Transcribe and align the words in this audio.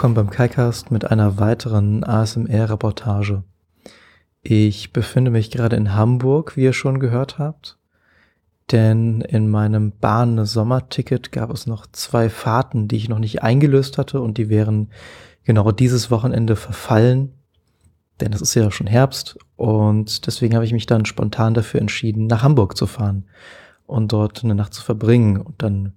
willkommen 0.00 0.14
beim 0.14 0.30
KaiCast 0.30 0.90
mit 0.90 1.10
einer 1.10 1.38
weiteren 1.38 2.04
ASMR-Reportage. 2.04 3.42
Ich 4.40 4.94
befinde 4.94 5.30
mich 5.30 5.50
gerade 5.50 5.76
in 5.76 5.94
Hamburg, 5.94 6.56
wie 6.56 6.62
ihr 6.62 6.72
schon 6.72 7.00
gehört 7.00 7.38
habt, 7.38 7.76
denn 8.72 9.20
in 9.20 9.50
meinem 9.50 9.92
Bahn-Sommerticket 9.92 11.32
gab 11.32 11.50
es 11.50 11.66
noch 11.66 11.86
zwei 11.92 12.30
Fahrten, 12.30 12.88
die 12.88 12.96
ich 12.96 13.10
noch 13.10 13.18
nicht 13.18 13.42
eingelöst 13.42 13.98
hatte 13.98 14.22
und 14.22 14.38
die 14.38 14.48
wären 14.48 14.88
genau 15.44 15.70
dieses 15.70 16.10
Wochenende 16.10 16.56
verfallen, 16.56 17.34
denn 18.22 18.32
es 18.32 18.40
ist 18.40 18.54
ja 18.54 18.70
schon 18.70 18.86
Herbst 18.86 19.38
und 19.56 20.26
deswegen 20.26 20.54
habe 20.54 20.64
ich 20.64 20.72
mich 20.72 20.86
dann 20.86 21.04
spontan 21.04 21.52
dafür 21.52 21.82
entschieden, 21.82 22.26
nach 22.26 22.42
Hamburg 22.42 22.74
zu 22.74 22.86
fahren 22.86 23.26
und 23.84 24.14
dort 24.14 24.44
eine 24.44 24.54
Nacht 24.54 24.72
zu 24.72 24.82
verbringen 24.82 25.36
und 25.42 25.62
dann 25.62 25.92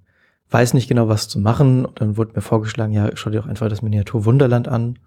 weiß 0.53 0.73
nicht 0.73 0.87
genau, 0.87 1.07
was 1.07 1.27
zu 1.27 1.39
machen. 1.39 1.85
Und 1.85 1.99
dann 1.99 2.17
wurde 2.17 2.33
mir 2.35 2.41
vorgeschlagen, 2.41 2.93
ja, 2.93 3.09
schau 3.15 3.29
dir 3.29 3.41
doch 3.41 3.47
einfach 3.47 3.69
das 3.69 3.81
Miniatur 3.81 4.25
Wunderland 4.25 4.67
an. 4.67 4.99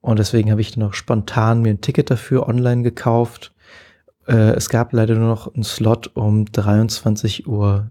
Und 0.00 0.18
deswegen 0.18 0.50
habe 0.50 0.60
ich 0.60 0.72
dann 0.72 0.84
auch 0.84 0.94
spontan 0.94 1.62
mir 1.62 1.70
ein 1.70 1.80
Ticket 1.80 2.10
dafür 2.10 2.48
online 2.48 2.82
gekauft. 2.82 3.52
Äh, 4.26 4.52
es 4.52 4.68
gab 4.68 4.92
leider 4.92 5.14
nur 5.14 5.28
noch 5.28 5.54
einen 5.54 5.64
Slot 5.64 6.10
um 6.14 6.44
23.30 6.44 7.46
Uhr 7.46 7.90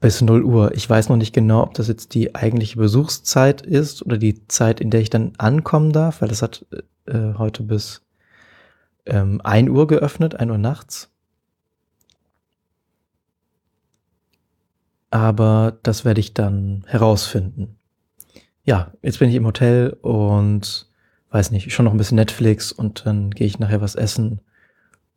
bis 0.00 0.20
0 0.20 0.44
Uhr. 0.44 0.74
Ich 0.74 0.88
weiß 0.88 1.08
noch 1.08 1.16
nicht 1.16 1.34
genau, 1.34 1.62
ob 1.62 1.74
das 1.74 1.88
jetzt 1.88 2.14
die 2.14 2.34
eigentliche 2.34 2.76
Besuchszeit 2.78 3.62
ist 3.62 4.04
oder 4.04 4.18
die 4.18 4.46
Zeit, 4.48 4.80
in 4.80 4.90
der 4.90 5.00
ich 5.00 5.10
dann 5.10 5.32
ankommen 5.38 5.92
darf, 5.92 6.20
weil 6.20 6.28
das 6.28 6.42
hat 6.42 6.66
äh, 7.06 7.34
heute 7.38 7.62
bis 7.62 8.02
ähm, 9.06 9.40
1 9.42 9.70
Uhr 9.70 9.86
geöffnet, 9.86 10.34
1 10.34 10.50
Uhr 10.50 10.58
nachts. 10.58 11.10
Aber 15.10 15.78
das 15.82 16.04
werde 16.04 16.20
ich 16.20 16.34
dann 16.34 16.84
herausfinden. 16.86 17.76
Ja, 18.64 18.92
jetzt 19.02 19.18
bin 19.18 19.30
ich 19.30 19.36
im 19.36 19.46
Hotel 19.46 19.96
und 20.02 20.88
weiß 21.30 21.50
nicht, 21.50 21.72
schon 21.72 21.84
noch 21.84 21.92
ein 21.92 21.98
bisschen 21.98 22.16
Netflix 22.16 22.72
und 22.72 23.06
dann 23.06 23.30
gehe 23.30 23.46
ich 23.46 23.58
nachher 23.58 23.80
was 23.80 23.94
essen. 23.94 24.40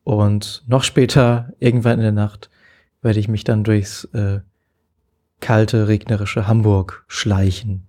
Und 0.04 0.62
noch 0.66 0.84
später, 0.84 1.52
irgendwann 1.58 1.98
in 1.98 2.02
der 2.02 2.12
Nacht, 2.12 2.50
werde 3.02 3.18
ich 3.18 3.28
mich 3.28 3.44
dann 3.44 3.64
durchs 3.64 4.04
äh, 4.12 4.40
kalte, 5.40 5.88
regnerische 5.88 6.46
Hamburg 6.46 7.04
schleichen 7.08 7.88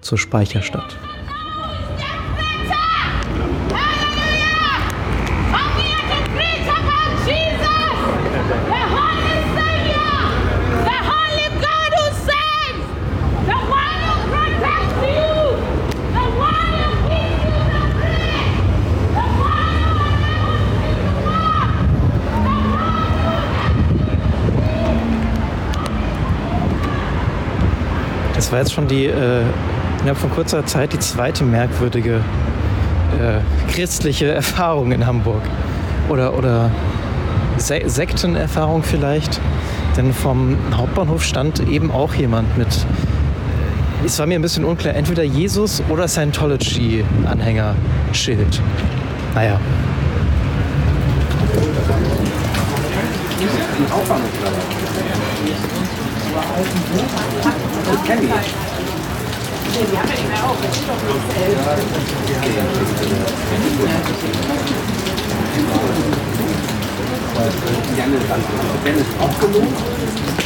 zur 0.00 0.18
Speicherstadt. 0.18 0.96
Das 28.46 28.52
war 28.52 28.60
jetzt 28.60 28.72
schon 28.74 28.86
die, 28.86 29.06
äh, 29.06 29.42
innerhalb 29.98 30.18
von 30.18 30.30
kurzer 30.30 30.64
Zeit 30.64 30.92
die 30.92 31.00
zweite 31.00 31.42
merkwürdige 31.42 32.20
äh, 33.20 33.40
christliche 33.72 34.28
Erfahrung 34.28 34.92
in 34.92 35.04
Hamburg. 35.04 35.42
Oder, 36.08 36.38
oder 36.38 36.70
Se 37.56 37.82
Sektenerfahrung 37.86 38.84
vielleicht. 38.84 39.40
Denn 39.96 40.12
vom 40.12 40.56
Hauptbahnhof 40.76 41.24
stand 41.24 41.58
eben 41.68 41.90
auch 41.90 42.14
jemand 42.14 42.56
mit, 42.56 42.68
es 44.04 44.16
war 44.20 44.26
mir 44.26 44.38
ein 44.38 44.42
bisschen 44.42 44.64
unklar, 44.64 44.94
entweder 44.94 45.24
Jesus 45.24 45.82
oder 45.88 46.06
Scientology-Anhängerschild. 46.06 48.62
Naja. 49.34 49.58
Das 57.86 58.02
kenne 58.04 58.22
ich. 58.22 58.30
Janne 67.96 68.16
ist 68.16 68.30
also 68.30 68.46
Ben 68.82 68.96
ist 68.96 69.06
auch 69.20 69.38
genug. 69.38 69.62
Und 69.62 69.70
ich 69.70 69.72
habe 69.72 69.74
gesehen, 69.78 70.24
dass 70.24 70.34
Ben 70.34 70.36
ist 70.36 70.45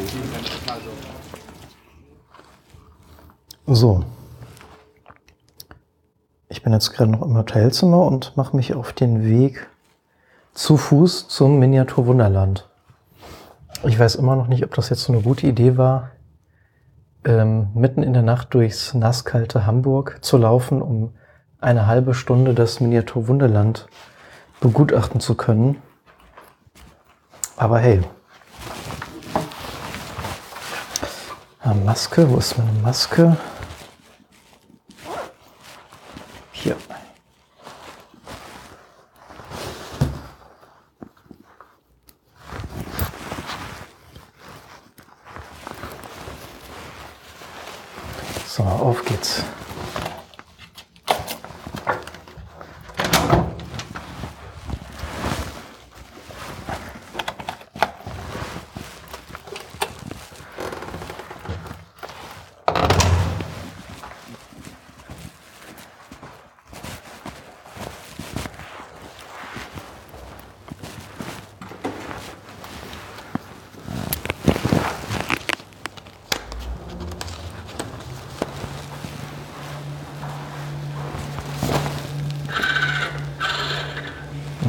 So. 3.73 4.03
Ich 6.49 6.61
bin 6.61 6.73
jetzt 6.73 6.91
gerade 6.91 7.09
noch 7.09 7.21
im 7.21 7.37
Hotelzimmer 7.37 8.03
und 8.03 8.35
mache 8.35 8.53
mich 8.53 8.73
auf 8.73 8.91
den 8.91 9.23
Weg 9.23 9.65
zu 10.53 10.75
Fuß 10.75 11.29
zum 11.29 11.57
Miniatur 11.57 12.05
Wunderland. 12.05 12.69
Ich 13.85 13.97
weiß 13.97 14.15
immer 14.15 14.35
noch 14.35 14.47
nicht, 14.47 14.65
ob 14.65 14.75
das 14.75 14.89
jetzt 14.89 15.03
so 15.03 15.13
eine 15.13 15.21
gute 15.21 15.47
Idee 15.47 15.77
war, 15.77 16.09
ähm, 17.23 17.69
mitten 17.73 18.03
in 18.03 18.11
der 18.11 18.23
Nacht 18.23 18.53
durchs 18.53 18.93
nasskalte 18.93 19.65
Hamburg 19.65 20.17
zu 20.19 20.35
laufen, 20.35 20.81
um 20.81 21.13
eine 21.61 21.87
halbe 21.87 22.13
Stunde 22.13 22.53
das 22.53 22.81
Miniatur 22.81 23.29
Wunderland 23.29 23.87
begutachten 24.59 25.21
zu 25.21 25.35
können. 25.35 25.81
Aber 27.55 27.79
hey. 27.79 28.01
Ah, 31.61 31.73
Maske, 31.73 32.29
wo 32.29 32.35
ist 32.35 32.57
meine 32.57 32.73
Maske? 32.81 33.37
Hier. 36.63 36.77
So, 48.47 48.61
auf 48.63 49.03
geht's. 49.05 49.43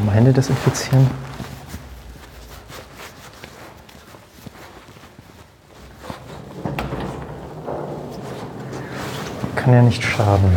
Mal 0.04 0.14
Hände 0.14 0.32
desinfizieren. 0.62 1.11
Kann 9.56 9.75
ja 9.75 9.82
nicht 9.82 10.03
schaden. 10.03 10.56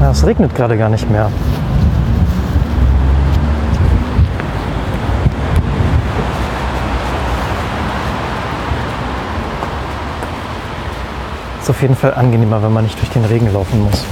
Ja, 0.00 0.09
es 0.20 0.26
regnet 0.26 0.54
gerade 0.54 0.76
gar 0.76 0.90
nicht 0.90 1.08
mehr. 1.10 1.30
Ist 11.58 11.70
auf 11.70 11.80
jeden 11.80 11.96
Fall 11.96 12.12
angenehmer, 12.12 12.62
wenn 12.62 12.72
man 12.72 12.84
nicht 12.84 13.00
durch 13.00 13.10
den 13.10 13.24
Regen 13.24 13.50
laufen 13.50 13.82
muss. 13.82 14.04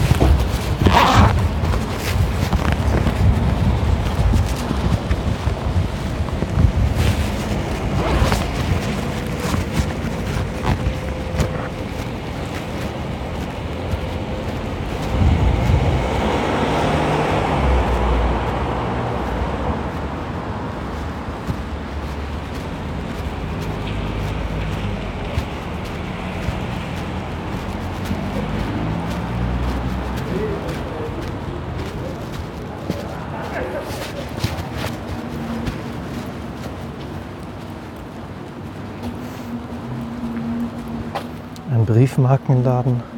Ein 41.70 41.84
Briefmarkenladen. 42.18 43.17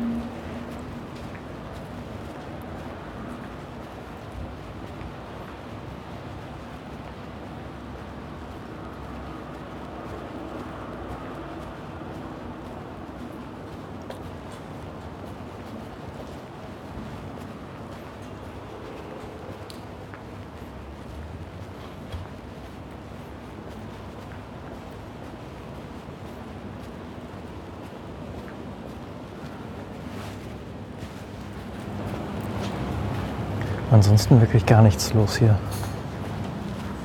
Ansonsten 34.00 34.40
wirklich 34.40 34.64
gar 34.64 34.80
nichts 34.80 35.12
los 35.12 35.36
hier. 35.36 35.58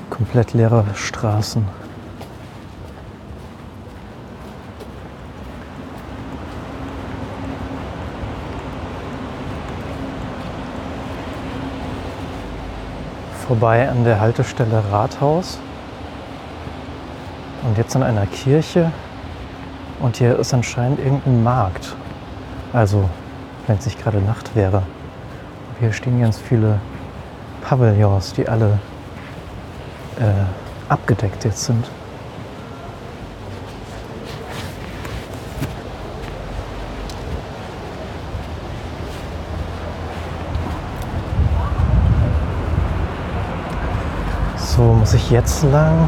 Komplett 0.10 0.54
leere 0.54 0.86
Straßen. 0.94 1.68
Vorbei 13.46 13.90
an 13.90 14.06
der 14.06 14.22
Haltestelle 14.22 14.82
Rathaus. 14.90 15.60
Und 17.64 17.78
jetzt 17.78 17.94
an 17.98 18.04
einer 18.04 18.26
Kirche. 18.26 18.90
Und 20.00 20.16
hier 20.16 20.40
ist 20.40 20.54
anscheinend 20.54 21.00
irgendein 21.00 21.44
Markt. 21.44 21.94
Also, 22.72 23.10
wenn 23.68 23.78
es 23.78 23.86
nicht 23.86 24.02
gerade 24.02 24.20
Nacht 24.20 24.56
wäre. 24.56 24.84
Hier 25.80 25.92
stehen 25.92 26.22
ganz 26.22 26.38
viele 26.38 26.80
Pavillons, 27.62 28.34
die 28.34 28.48
alle 28.48 28.80
äh, 30.18 30.24
abgedeckt 30.88 31.44
jetzt 31.44 31.66
sind. 31.66 31.86
So, 44.58 44.82
muss 44.82 45.14
ich 45.14 45.30
jetzt 45.30 45.64
lang? 45.64 46.08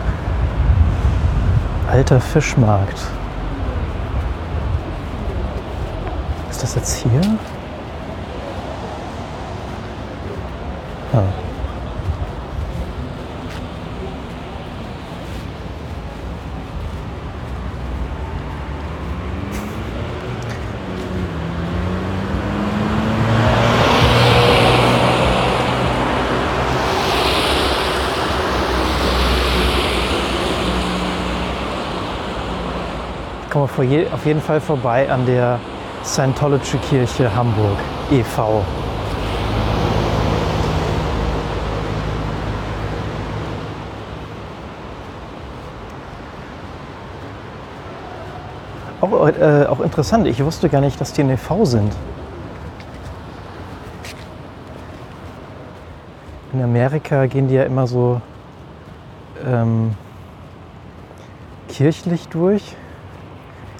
Alter 1.92 2.22
Fischmarkt. 2.22 3.00
Ist 6.50 6.64
das 6.64 6.76
jetzt 6.76 6.96
hier? 6.96 7.22
Ah. 11.18 11.24
Kommen 33.50 33.90
wir 33.90 34.14
auf 34.14 34.24
jeden 34.24 34.40
Fall 34.40 34.62
vorbei 34.62 35.10
an 35.10 35.26
der 35.26 35.60
Scientology-Kirche 36.04 37.36
Hamburg 37.36 37.78
e.V. 38.12 38.64
Auch, 49.00 49.28
äh, 49.28 49.66
auch 49.70 49.80
interessant, 49.82 50.26
ich 50.28 50.44
wusste 50.44 50.70
gar 50.70 50.82
nicht, 50.82 51.00
dass 51.00 51.14
die 51.14 51.22
in 51.22 51.30
e.V. 51.30 51.66
sind. 51.66 51.94
In 56.54 56.64
Amerika 56.64 57.28
gehen 57.28 57.48
die 57.48 57.56
ja 57.56 57.64
immer 57.64 57.86
so 57.86 58.22
ähm, 59.46 59.94
kirchlich 61.70 62.28
durch. 62.30 62.76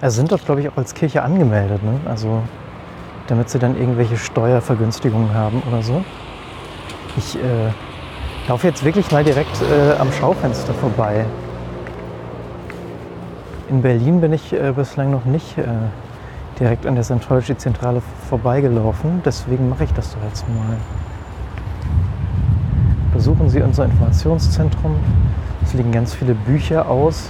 Also 0.02 0.18
sind 0.18 0.32
dort, 0.32 0.46
glaube 0.46 0.62
ich, 0.62 0.70
auch 0.70 0.78
als 0.78 0.94
Kirche 0.94 1.24
angemeldet. 1.24 1.82
Ne? 1.82 2.00
Also 2.06 2.44
damit 3.26 3.50
sie 3.50 3.58
dann 3.58 3.76
irgendwelche 3.78 4.18
Steuervergünstigungen 4.18 5.34
haben 5.34 5.64
oder 5.68 5.82
so. 5.82 6.04
Ich 7.18 7.36
äh, 7.36 7.40
laufe 8.48 8.68
jetzt 8.68 8.86
wirklich 8.86 9.10
mal 9.12 9.24
direkt 9.24 9.60
äh, 9.62 10.00
am 10.00 10.12
Schaufenster 10.12 10.74
vorbei. 10.76 11.26
In 13.70 13.82
Berlin 13.82 14.22
bin 14.22 14.32
ich 14.32 14.54
äh, 14.54 14.72
bislang 14.72 15.12
noch 15.12 15.26
nicht 15.26 15.58
äh, 15.58 15.64
direkt 16.58 16.86
an 16.86 16.96
der 16.96 17.04
Scientology-Zentrale 17.04 18.02
vorbeigelaufen. 18.30 19.22
Deswegen 19.26 19.68
mache 19.68 19.84
ich 19.84 19.94
das 19.94 20.14
doch 20.14 20.24
jetzt 20.24 20.48
mal. 20.48 20.78
Besuchen 23.14 23.50
Sie 23.50 23.62
unser 23.62 23.86
Informationszentrum. 23.86 24.96
Es 25.64 25.74
liegen 25.74 25.92
ganz 25.92 26.14
viele 26.14 26.34
Bücher 26.34 26.90
aus. 26.90 27.30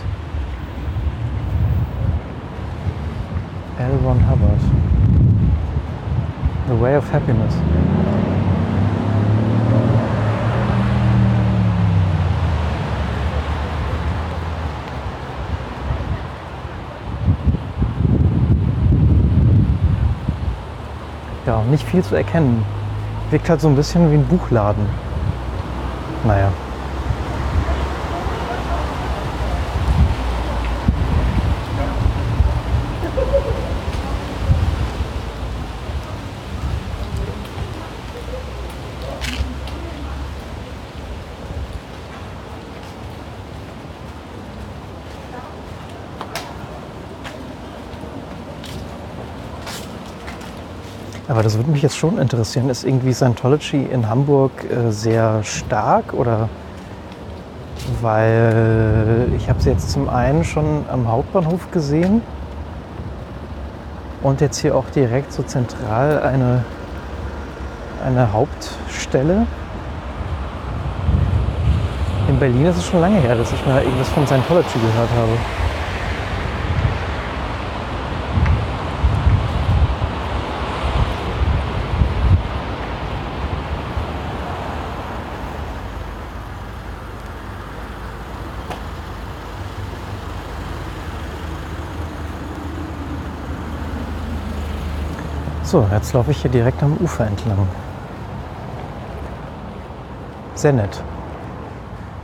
L. 3.79 4.06
Ron 4.06 4.20
Hubbard. 4.29 4.60
The 6.67 6.79
Way 6.79 6.98
of 6.98 7.12
Happiness. 7.12 7.56
Nicht 21.69 21.88
viel 21.88 22.03
zu 22.03 22.15
erkennen. 22.15 22.63
Wirkt 23.29 23.50
halt 23.50 23.62
so 23.62 23.67
ein 23.67 23.75
bisschen 23.75 24.12
wie 24.12 24.15
ein 24.15 24.25
Buchladen. 24.25 24.86
Naja. 26.25 26.51
Aber 51.38 51.44
das 51.44 51.56
würde 51.56 51.70
mich 51.70 51.84
jetzt 51.84 51.96
schon 51.96 52.17
interessieren. 52.17 52.67
Ist 52.67 52.84
irgendwie 52.84 53.13
Scientology 53.13 53.84
in 53.84 54.10
Hamburg 54.10 54.51
äh, 54.72 54.89
sehr 54.89 55.44
stark 55.44 56.15
oder 56.15 56.50
weil 58.01 59.27
ich 59.38 59.48
habe 59.48 59.62
sie 59.62 59.70
jetzt 59.70 59.91
zum 59.91 60.10
einen 60.10 60.44
schon 60.44 60.86
am 60.91 61.08
Hauptbahnhof 61.08 61.70
gesehen 61.70 62.24
und 64.24 64.41
jetzt 64.41 64.58
hier 64.58 64.75
auch 64.75 64.89
direkt 64.96 65.32
so 65.32 65.44
zentral 65.44 66.24
eine, 66.24 66.65
eine 68.03 68.34
Hauptstelle. 68.34 69.46
In 72.29 72.39
Berlin 72.39 72.65
ist 72.65 72.77
es 72.77 72.86
schon 72.88 73.00
lange 73.00 73.20
her, 73.20 73.36
dass 73.36 73.53
ich 73.53 73.63
mal 73.67 73.84
irgendwas 73.84 74.10
von 74.10 74.25
Scientology 74.25 74.79
gehört 74.79 75.12
habe. 75.15 75.66
So, 95.67 95.86
jetzt 95.91 96.13
laufe 96.13 96.31
ich 96.31 96.41
hier 96.41 96.50
direkt 96.50 96.81
am 96.81 96.95
Ufer 96.95 97.27
entlang. 97.27 97.67
Sehr 100.55 100.71
nett. 100.71 101.03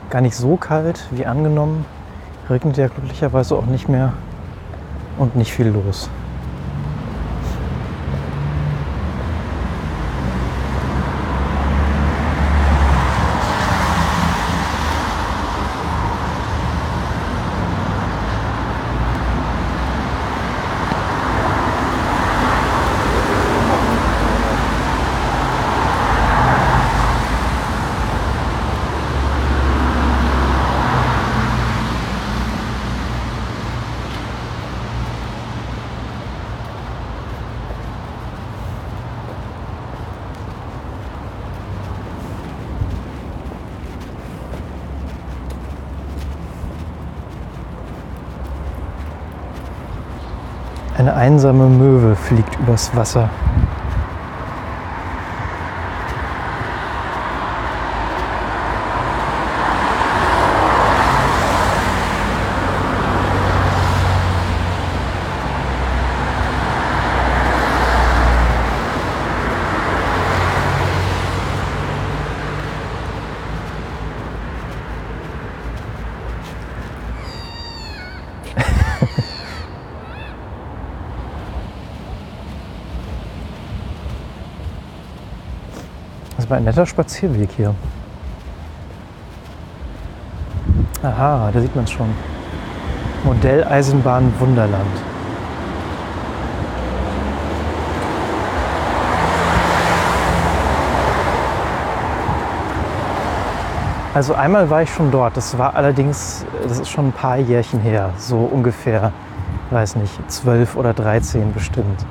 Gar 0.10 0.22
nicht 0.22 0.38
so 0.38 0.56
kalt 0.56 1.10
wie 1.12 1.26
angenommen. 1.26 1.84
Regnet 2.50 2.78
ja 2.78 2.88
glücklicherweise 2.88 3.58
auch 3.58 3.66
nicht 3.66 3.90
mehr 3.90 4.14
und 5.18 5.36
nicht 5.36 5.52
viel 5.52 5.68
los. 5.68 6.10
Übers 52.74 52.96
Wasser. 52.96 53.30
Das 86.38 86.50
war 86.50 86.58
ein 86.58 86.64
netter 86.64 86.86
Spazierweg 86.86 87.50
hier. 87.56 87.74
Aha, 91.02 91.50
da 91.54 91.62
sieht 91.62 91.76
man 91.76 91.86
es 91.86 91.92
schon. 91.92 92.10
Modelleisenbahn 93.24 94.34
Wunderland. 94.40 95.02
Also 104.14 104.36
einmal 104.36 104.70
war 104.70 104.84
ich 104.84 104.94
schon 104.94 105.10
dort. 105.10 105.36
Das 105.36 105.58
war 105.58 105.76
allerdings, 105.76 106.46
das 106.68 106.80
ist 106.80 106.90
schon 106.90 107.08
ein 107.08 107.12
paar 107.14 107.38
Jährchen 107.38 107.80
her. 107.80 108.12
So 108.18 108.38
ungefähr, 108.38 109.12
weiß 109.72 109.96
nicht, 109.96 110.32
zwölf 110.32 110.76
oder 110.76 110.94
dreizehn 110.94 111.52
bestimmt. 111.52 112.06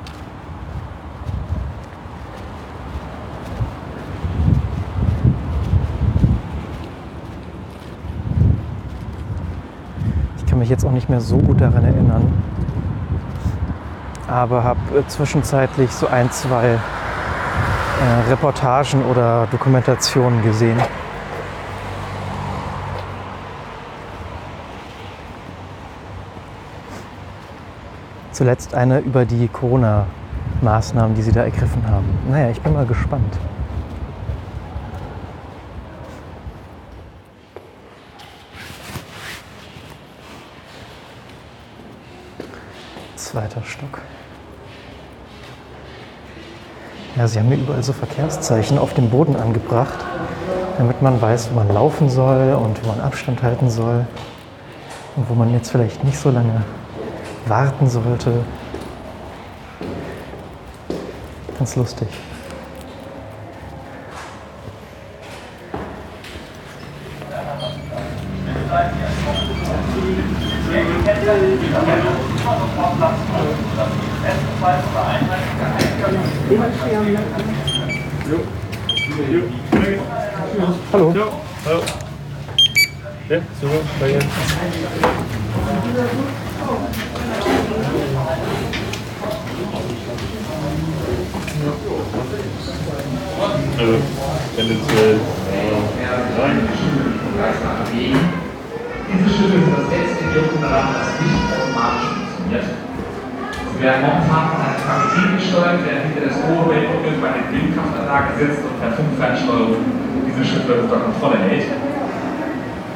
Ich 10.37 10.45
kann 10.45 10.59
mich 10.59 10.69
jetzt 10.69 10.85
auch 10.85 10.91
nicht 10.91 11.02
mehr 11.13 11.21
so 11.21 11.37
gut 11.37 11.61
daran 11.61 11.83
erinnern. 11.83 12.33
Aber 14.27 14.63
habe 14.63 14.79
zwischenzeitlich 15.07 15.91
so 15.91 16.07
ein, 16.07 16.31
zwei 16.31 16.69
äh, 16.69 16.79
Reportagen 18.29 19.05
oder 19.05 19.47
Dokumentationen 19.51 20.41
gesehen. 20.41 20.79
Zuletzt 28.31 28.73
eine 28.73 28.97
über 28.99 29.25
die 29.25 29.47
Corona-Maßnahmen, 29.47 31.15
die 31.15 31.21
sie 31.21 31.31
da 31.31 31.43
ergriffen 31.43 31.83
haben. 31.87 32.07
Naja, 32.31 32.49
ich 32.49 32.59
bin 32.59 32.73
mal 32.73 32.87
gespannt. 32.87 33.37
Zweiter 43.33 43.63
Stock. 43.65 43.99
Ja, 47.15 47.27
sie 47.27 47.39
haben 47.39 47.49
mir 47.49 47.55
überall 47.55 47.81
so 47.81 47.91
Verkehrszeichen 47.91 48.77
auf 48.77 48.93
dem 48.93 49.09
Boden 49.09 49.35
angebracht, 49.35 49.97
damit 50.77 51.01
man 51.01 51.19
weiß, 51.19 51.49
wo 51.49 51.55
man 51.55 51.67
laufen 51.73 52.11
soll 52.11 52.53
und 52.53 52.83
wo 52.83 52.89
man 52.89 53.01
Abstand 53.01 53.41
halten 53.41 53.71
soll 53.71 54.05
und 55.15 55.27
wo 55.27 55.33
man 55.33 55.51
jetzt 55.51 55.71
vielleicht 55.71 56.03
nicht 56.03 56.19
so 56.19 56.29
lange 56.29 56.63
warten 57.47 57.89
sollte. 57.89 58.33
Ganz 61.57 61.75
lustig. 61.75 62.09
Hallo. 80.93 81.09
Ja, 83.27 83.41
super, 83.59 83.81
danke. 83.99 84.19
Also, 93.79 93.95
tendenziell, 94.55 95.15
äh. 95.15 95.73
Diese 99.09 99.29
Schiffe 99.33 99.49
sind 99.49 99.73
das 99.73 99.89
letzte 99.89 100.23
Wirkung 100.35 100.61
daran, 100.61 100.93
dass 100.93 101.17
nicht 101.19 101.41
automatisch 101.57 102.05
funktioniert. 102.13 102.69
Sie 103.73 103.81
werden 103.81 104.01
momentan 104.05 104.45
von 104.45 104.61
einem 104.61 104.77
Kapitän 104.85 105.37
gesteuert, 105.37 105.81
der 105.89 106.05
hinter 106.05 106.21
der 106.21 106.33
Strohwellbrücke 106.37 107.17
bei 107.17 107.31
den 107.33 107.49
Windkraftanlagen 107.49 108.37
sitzt 108.37 108.61
und 108.61 108.79
per 108.79 108.91
Funkfernsteuerung 108.91 110.02
diese 110.33 110.45
Schiffe 110.45 110.73
unter 110.81 110.97
Kontrolle 110.97 111.37
hält. 111.45 111.69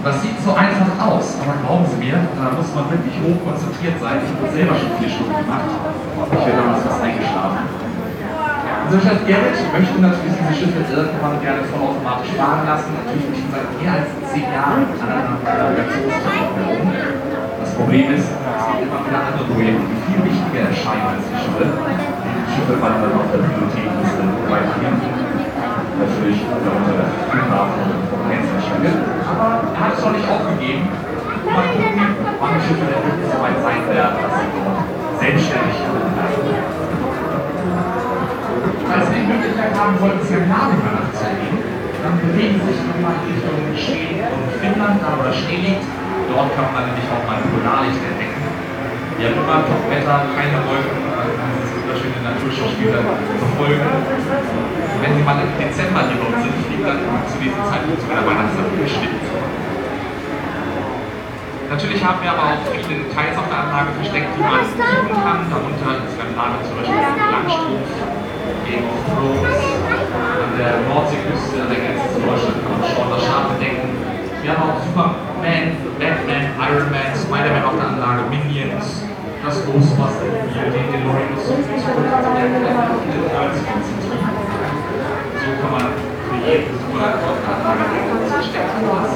Das 0.03 0.21
sieht 0.21 0.39
so 0.41 0.53
einfach 0.53 0.93
aus, 1.03 1.35
aber 1.41 1.53
glauben 1.61 1.85
Sie 1.85 1.99
mir, 1.99 2.17
da 2.17 2.53
muss 2.55 2.69
man 2.73 2.89
wirklich 2.89 3.17
hoch 3.21 3.37
konzentriert 3.43 3.97
sein. 3.99 4.23
Ich 4.23 4.31
habe 4.33 4.47
selber 4.49 4.73
schon 4.77 4.91
vier 4.97 5.09
Stunden 5.09 5.35
gemacht. 5.35 5.67
Ich 5.67 6.43
wäre 6.47 6.57
damals 6.57 6.81
fast 6.85 7.01
eingeschlafen. 7.03 7.87
Unser 8.87 9.03
Chef 9.03 9.19
Gerrit 9.27 9.59
möchte 9.75 9.99
natürlich 9.99 10.31
diese 10.31 10.55
Schiffe 10.55 10.79
irgendwann 10.79 11.35
gerne 11.43 11.59
vollautomatisch 11.67 12.31
fahren 12.39 12.63
lassen. 12.63 12.95
Natürlich 12.95 13.27
nicht 13.35 13.47
seit 13.51 13.67
mehr 13.75 13.91
als 13.99 14.07
zehn 14.31 14.47
Jahren 14.47 14.87
an 14.95 15.07
einer 15.11 15.35
Navigationstechnik 15.43 16.55
herum. 16.55 16.87
Das 16.87 17.71
Problem 17.75 18.07
ist, 18.15 18.31
es 18.31 18.63
gibt 18.71 18.81
immer 18.87 19.01
wieder 19.03 19.19
andere 19.27 19.43
Projekte, 19.43 19.83
die 19.91 19.99
viel 20.07 20.21
wichtiger 20.23 20.71
erscheinen 20.71 21.19
als 21.19 21.25
die 21.27 21.35
Schiffe. 21.35 21.67
Die 21.67 22.51
Schiffe 22.55 22.73
fallen 22.79 22.99
dann 23.03 23.11
auf 23.11 23.27
der 23.27 23.43
Prioritätenliste 23.43 24.23
weiter 24.47 24.77
hinten. 24.79 25.36
Natürlich 25.97 26.45
darunter 26.45 26.93
der 26.93 27.09
Flughafen 27.25 27.89
und 27.89 28.05
Konkurrenzstrecke. 28.05 28.91
Aber 29.25 29.49
er 29.73 29.79
hat 29.81 29.93
es 29.97 30.01
noch 30.05 30.13
nicht 30.13 30.29
aufgegeben. 30.29 30.85
Mal 31.47 31.67
gucken, 31.73 32.05
wann 32.37 32.53
die 32.53 32.61
Schiffe 32.61 32.85
denn 32.85 33.01
wirklich 33.01 33.29
so 33.33 33.37
weit 33.41 33.57
sein 33.65 33.81
werden, 33.89 34.15
dass 34.21 34.33
sie 34.37 34.49
dort 34.53 34.77
selbstständig 35.17 35.77
werden. 35.81 36.11
Falls 38.87 39.05
Sie 39.09 39.19
die 39.19 39.27
Möglichkeit 39.27 39.73
haben 39.73 39.95
sollten, 39.97 40.21
Skandinavien 40.21 40.79
mal 40.85 40.95
nachzuerleben, 41.01 41.59
dann 42.03 42.15
bewegen 42.21 42.55
Sie 42.61 42.77
sich 42.77 42.81
nochmal 42.87 43.17
in 43.25 43.33
Richtung 43.33 43.57
Schweden 43.73 44.21
und 44.21 44.47
Finnland, 44.61 45.01
da 45.01 45.17
wo 45.17 45.25
das 45.25 45.35
Schnee 45.35 45.59
liegt. 45.65 45.85
Dort 46.29 46.49
kann 46.53 46.69
man 46.77 46.93
nämlich 46.93 47.07
auch 47.09 47.23
mal 47.25 47.41
Polarlicht 47.41 47.99
entdecken. 48.05 48.43
Wir 49.17 49.33
haben 49.33 49.39
immer 49.41 49.65
Top-Wetter, 49.65 50.29
keine 50.37 50.61
Wolken, 50.61 51.09
man 51.09 51.25
kann 51.25 51.49
dieses 51.57 51.73
wunderschöne 51.73 52.19
Naturschauspieler 52.21 53.01
verfolgen. 53.01 54.66
Und 54.97 55.05
wenn 55.05 55.13
Sie 55.13 55.21
mal 55.21 55.37
im 55.37 55.53
Dezember 55.61 56.09
hier 56.09 56.17
dort 56.17 56.41
sind, 56.41 56.57
fliegt 56.65 56.81
dann 56.81 56.97
zu 57.29 57.37
diesem 57.37 57.61
Zeitpunkt 57.69 58.01
sogar 58.01 58.17
der 58.17 58.25
Weihnachtsmann 58.33 58.73
geschnitten. 58.81 59.21
Natürlich 61.69 62.01
haben 62.01 62.17
wir 62.25 62.33
aber 62.33 62.57
auch 62.57 62.65
viele 62.65 63.05
Details 63.05 63.37
auf 63.37 63.45
der 63.45 63.61
Anlage 63.61 63.93
versteckt, 63.93 64.33
die 64.33 64.41
man 64.41 64.65
suchen 64.65 65.13
kann. 65.21 65.45
Darunter 65.53 66.01
ist 66.01 66.17
beim 66.17 66.33
Lager 66.33 66.65
zum 66.65 66.81
Beispiel 66.81 66.97
Langstrumpf, 66.97 67.93
Game 68.65 68.89
of 68.89 69.05
Thrones, 69.05 69.61
an 70.17 70.51
der 70.57 70.81
Nordseeküste, 70.89 71.61
an 71.61 71.69
der 71.69 71.77
Grenze 71.77 72.17
zu 72.17 72.17
Deutschland 72.17 72.57
kann 72.57 72.73
man 72.81 72.89
schon 72.89 73.05
das 73.13 73.21
Scharfe 73.21 73.53
denken. 73.61 74.01
Wir 74.41 74.49
haben 74.49 74.65
auch 74.65 74.81
Superman, 74.81 75.77
Batman, 76.01 76.57
Iron 76.57 76.89
Man, 76.89 77.13
Spider-Man 77.13 77.69
auf 77.69 77.77
der 77.77 77.85
Anlage, 77.85 78.33
Minions, 78.33 79.05
das 79.45 79.61
Ghostbuster-Mobil, 79.61 80.73
den 80.73 80.89
DeLorean 80.89 81.37
viel 81.37 81.77
zurück. 81.85 82.09
Also 82.09 82.33
wir 82.33 83.69
haben 83.69 84.06
kann 85.61 85.71
man 85.71 85.85
für 86.27 86.37
versteckt 88.37 88.69
was. 88.85 89.09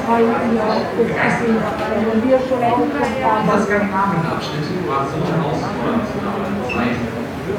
Dieser 3.42 3.60
Skandinavien-Abschnitt 3.62 4.66
war 4.88 5.06
so 5.06 5.18
herausfordernd 5.22 6.04
zu 6.10 6.16
damaligen 6.18 6.64
Zeit, 6.66 6.98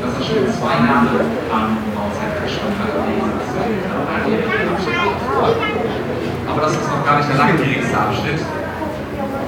dass 0.01 0.11
das 0.17 0.23
schon 0.27 0.43
zwei 0.51 0.75
Jahre 0.83 1.23
an 1.53 1.77
Bauzeit 1.95 2.33
verschwunden 2.43 2.79
hat. 2.79 2.91
Aber 6.47 6.61
das 6.61 6.71
ist 6.73 6.87
noch 6.89 7.05
gar 7.05 7.17
nicht 7.17 7.29
der 7.29 7.37
langwierigste 7.37 7.97
Abschnitt. 7.97 8.39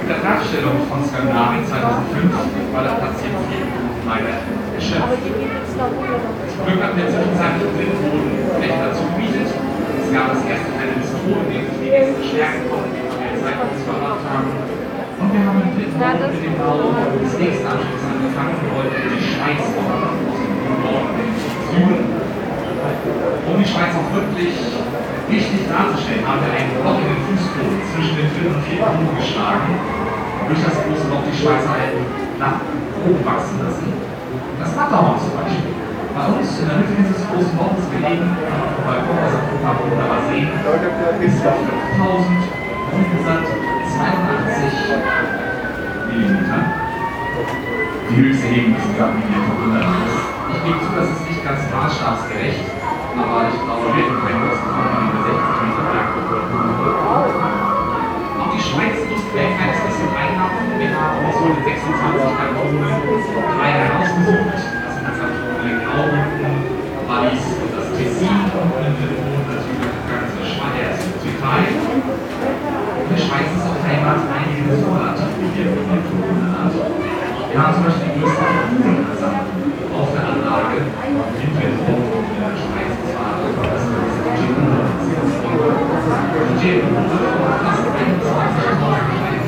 Mit 0.00 0.08
der 0.08 0.20
Fertigstellung 0.22 0.76
von 0.88 1.04
Skandinavien 1.04 1.66
2005 1.66 2.72
war 2.72 2.82
der 2.82 2.94
Platz 2.96 3.18
Minuten 3.22 4.00
leider 4.06 4.38
erschöpft. 4.74 5.65
Glück 5.76 6.80
hatten 6.80 6.96
wir 6.96 7.04
zwischenzeitlich 7.04 7.68
Blindboden 7.76 8.32
Fläche 8.56 8.80
dazu 8.80 9.04
gemietet. 9.12 9.44
Es 9.52 10.08
gab 10.08 10.32
das 10.32 10.40
erste 10.48 10.72
Teil 10.72 10.88
des 10.96 11.12
Ton, 11.12 11.36
in 11.36 11.52
dem 11.52 11.68
sich 11.68 11.76
die 11.84 11.92
nächsten 11.92 12.22
Stärken 12.32 12.64
konnten, 12.72 12.96
die 12.96 13.04
wir 13.04 13.36
Zeit 13.44 13.60
uns 13.60 13.84
verraten 13.84 14.24
haben. 14.24 14.56
Und 14.56 15.28
wir 15.36 15.42
haben 15.44 15.60
im 15.60 15.76
dritten 15.76 16.00
Bau 16.00 16.16
mit 16.32 16.40
dem 16.40 16.56
Bau 16.56 16.80
des 16.96 17.34
nächsten 17.36 17.66
Anschlusses 17.68 18.08
angefangen. 18.08 18.56
Wir 18.56 18.72
wollten 18.72 19.04
die 19.04 19.20
Schweiz 19.20 19.60
aus 19.68 19.76
dem 19.76 20.76
Norden 20.80 21.12
in 21.12 21.28
den 21.28 21.44
Süden. 21.44 22.08
Um 23.44 23.56
die 23.60 23.68
Schweiz 23.68 23.92
auch 24.00 24.08
wirklich 24.16 24.56
richtig 25.28 25.60
darzustellen, 25.68 26.24
haben 26.24 26.40
wir 26.40 26.56
einen 26.56 26.72
Loch 26.80 27.04
in 27.04 27.08
den 27.12 27.20
Fußboden 27.20 27.84
zwischen 27.92 28.16
den 28.16 28.28
dritten 28.32 28.56
und 28.56 28.64
vierten 28.64 28.96
Bogen 28.96 29.12
geschlagen. 29.20 29.76
Durch 30.48 30.62
das 30.64 30.76
große 30.88 31.04
Loch 31.12 31.20
die 31.28 31.36
Schweizer 31.36 31.68
Alpen 31.68 32.08
nach 32.40 32.64
oben 33.04 33.20
wachsen 33.28 33.60
lassen. 33.60 34.15
Das 34.58 34.70
Matterhorn 34.76 35.18
zum 35.20 35.32
Beispiel. 35.36 35.74
Bei 36.16 36.24
uns 36.32 36.48
in 36.60 36.64
der 36.64 36.76
Mitte 36.80 36.96
dieses 36.96 37.28
großen 37.28 37.56
Loches 37.60 37.86
gelegen, 37.92 38.24
vom 38.24 38.84
Balkon 38.88 39.20
aus 39.20 39.36
dem 39.36 39.44
Flughafen 39.52 39.84
wunderbar 39.92 40.24
sehen, 40.32 40.48
ist 40.48 41.44
5000 41.44 42.56
insgesamt 42.96 43.48
82 43.52 44.96
Millimeter. 46.08 46.60
Die 48.08 48.16
höchste 48.16 48.46
Hebung 48.48 48.80
ist 48.80 48.88
gesagt 48.96 49.12
Millimeter 49.12 49.52
100 49.60 49.84
ist. 50.08 50.24
Ich 50.56 50.60
gebe 50.64 50.80
zu, 50.80 50.90
das 50.96 51.08
ist 51.12 51.24
nicht 51.28 51.44
ganz 51.44 51.60
maßstabsgerecht, 51.68 52.64
aber 53.12 53.52
ich 53.52 53.60
glaube, 53.60 53.92
wir 53.92 54.08
können 54.08 54.40
das 54.48 54.56
von 54.56 54.72
über 54.72 55.20
60 55.20 55.36
Meter 55.68 55.84
Berg. 55.92 56.16
Auch 58.40 58.50
die 58.56 58.62
Schweiz 58.64 58.96
muss 59.04 59.20
weltweit 59.36 59.68
ein 59.68 59.84
bisschen 59.84 60.12
einlaufen. 60.16 60.64
Wir 60.80 60.96
haben 60.96 61.28
aus 61.28 61.44
26 61.44 62.40
Kantonen 62.40 62.88
drei 63.52 63.70
herausgesucht. 63.84 64.45
Graubünden, 65.96 66.60
Wallis 67.08 67.56
und 67.56 67.72
das 67.72 67.88
Tessin 67.96 68.52
und 68.52 68.68
in 68.68 68.84
natürlich 68.84 69.16
das 69.16 69.64
ganze 70.04 70.44
Schweiz 70.44 71.00
und 71.08 71.24
Italien. 71.24 72.04
Die 73.08 73.16
Schweiz 73.16 73.48
ist 73.56 73.64
auch 73.64 73.80
Heimat 73.80 74.20
Solartechnologien 74.76 75.72
von 75.72 75.88
Naturkunden 75.88 76.52
Wir 77.48 77.56
haben 77.56 77.80
zum 77.80 77.88
Beispiel 77.88 78.12
die 78.12 78.20
größte 78.20 78.44
Kuhlenversammlung 78.76 79.72
auf 79.96 80.12
der 80.12 80.36
Anlage 80.36 80.84
in 80.84 81.48
Mittelboden 81.56 82.28
in 82.28 82.44
der 82.44 82.52
Schweiz. 82.60 82.92
Das 83.00 83.16
war 83.16 83.40
das 83.40 83.88
größte 83.88 84.36
Budget 86.44 86.84
fast 87.64 87.88
21.000 87.88 89.16
kleinen 89.16 89.46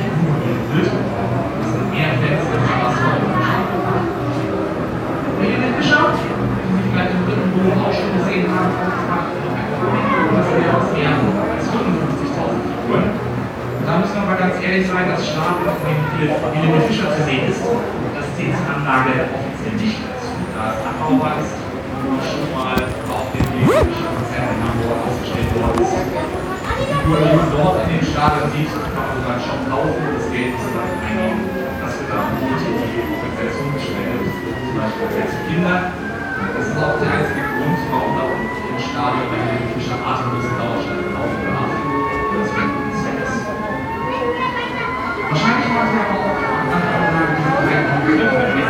Bogen 7.58 7.82
auch 7.82 7.90
schon 7.90 8.14
gesehen 8.14 8.46
haben, 8.46 8.70
das 8.70 10.46
sind 10.46 10.62
ja 10.62 10.70
aus 10.78 10.88
mehr 10.94 11.10
als 11.10 11.66
55.000 11.66 12.54
Figuren. 12.70 13.10
Da 13.82 13.92
müssen 13.98 14.14
wir 14.14 14.26
mal 14.30 14.38
ganz 14.38 14.54
ehrlich 14.62 14.86
sein, 14.86 15.10
das 15.10 15.26
Stapel, 15.26 15.66
auf 15.66 15.82
dem 15.82 15.98
Helene 16.54 16.80
Fischer 16.86 17.10
zu 17.18 17.22
sehen 17.26 17.50
ist, 17.50 17.58
das 17.58 18.26
zählt 18.38 18.54
zur 18.54 18.68
Anlage 18.68 19.26
offiziell 19.34 19.74
nicht 19.74 19.98
dazu, 20.06 20.30
da 20.54 20.76
es 20.76 20.86
abbaubar 20.86 21.34
ist 21.42 21.56
und 21.58 22.22
schon 22.22 22.46
mal 22.54 22.78
auf 22.78 23.26
dem 23.34 23.48
Konzert 23.66 24.54
in 24.54 24.60
Hamburg 24.62 25.02
ausgestellt 25.08 25.50
worden 25.58 25.82
ist. 25.82 25.98
Die 25.98 26.86
Figur, 26.94 27.16
die 27.18 27.32
man 27.32 27.48
dort 27.58 27.76
in 27.82 27.98
dem 27.98 28.04
Stadion 28.06 28.46
sieht, 28.54 28.70
kann 28.70 29.02
man 29.02 29.18
sogar 29.18 29.38
schon 29.42 29.60
kaufen, 29.66 30.04
das 30.14 30.26
Geld 30.30 30.54
dann 30.54 30.94
einnehmen, 31.02 31.42
das 31.82 31.92
wird 31.98 32.06
dann 32.06 32.38
gut 32.38 32.60
in 32.60 32.86
die 32.86 33.02
Organisation 33.02 33.68
gespendet, 33.74 34.30
zum 34.30 34.74
Beispiel 34.78 35.10
für 35.10 35.42
Kinder. 35.48 35.78
Das 36.38 36.68
ist 36.68 36.78
auch 36.78 36.98
der 37.02 37.10
einzige 37.18 37.37
Warum 37.58 38.14
da 38.16 38.22
unten 38.22 38.68
im 38.70 38.78
Stadion 38.78 39.34
Fischer 39.74 39.98
atemlosen 40.06 40.54
Dauerstand 40.58 41.10
laufen 41.12 41.42
darf. 41.42 41.72
Das 42.38 42.48
Zweck 43.02 43.18
ist. 43.24 43.46
Wahrscheinlich 45.30 45.68
haben 45.74 45.90
wir 45.92 46.02
aber 46.06 46.18
auch 46.22 46.38
an 46.62 46.78
der 46.78 46.92
Anlage 46.94 48.67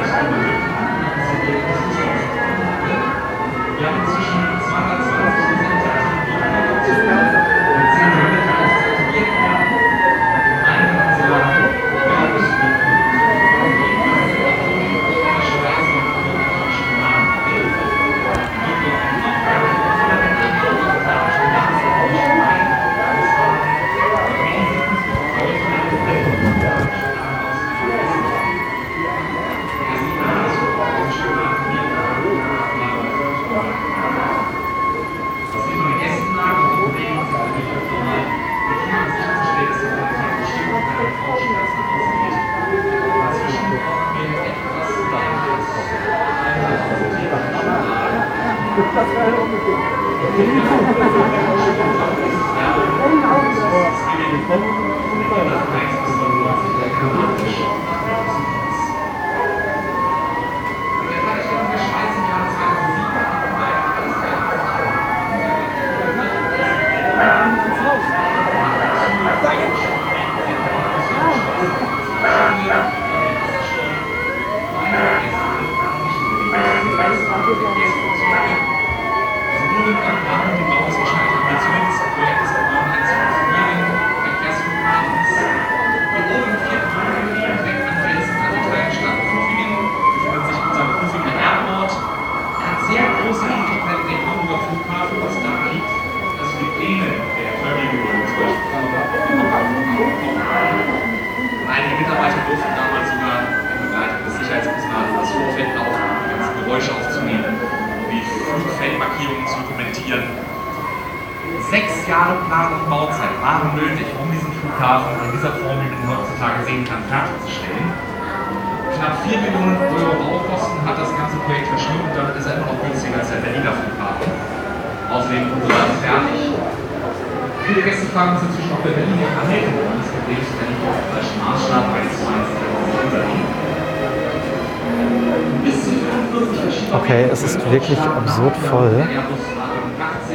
wirklich 137.70 137.98
absurd 137.98 138.56
voll. 138.56 138.90
Der 138.90 139.06
Airbus 139.08 139.44
A380, 139.54 140.32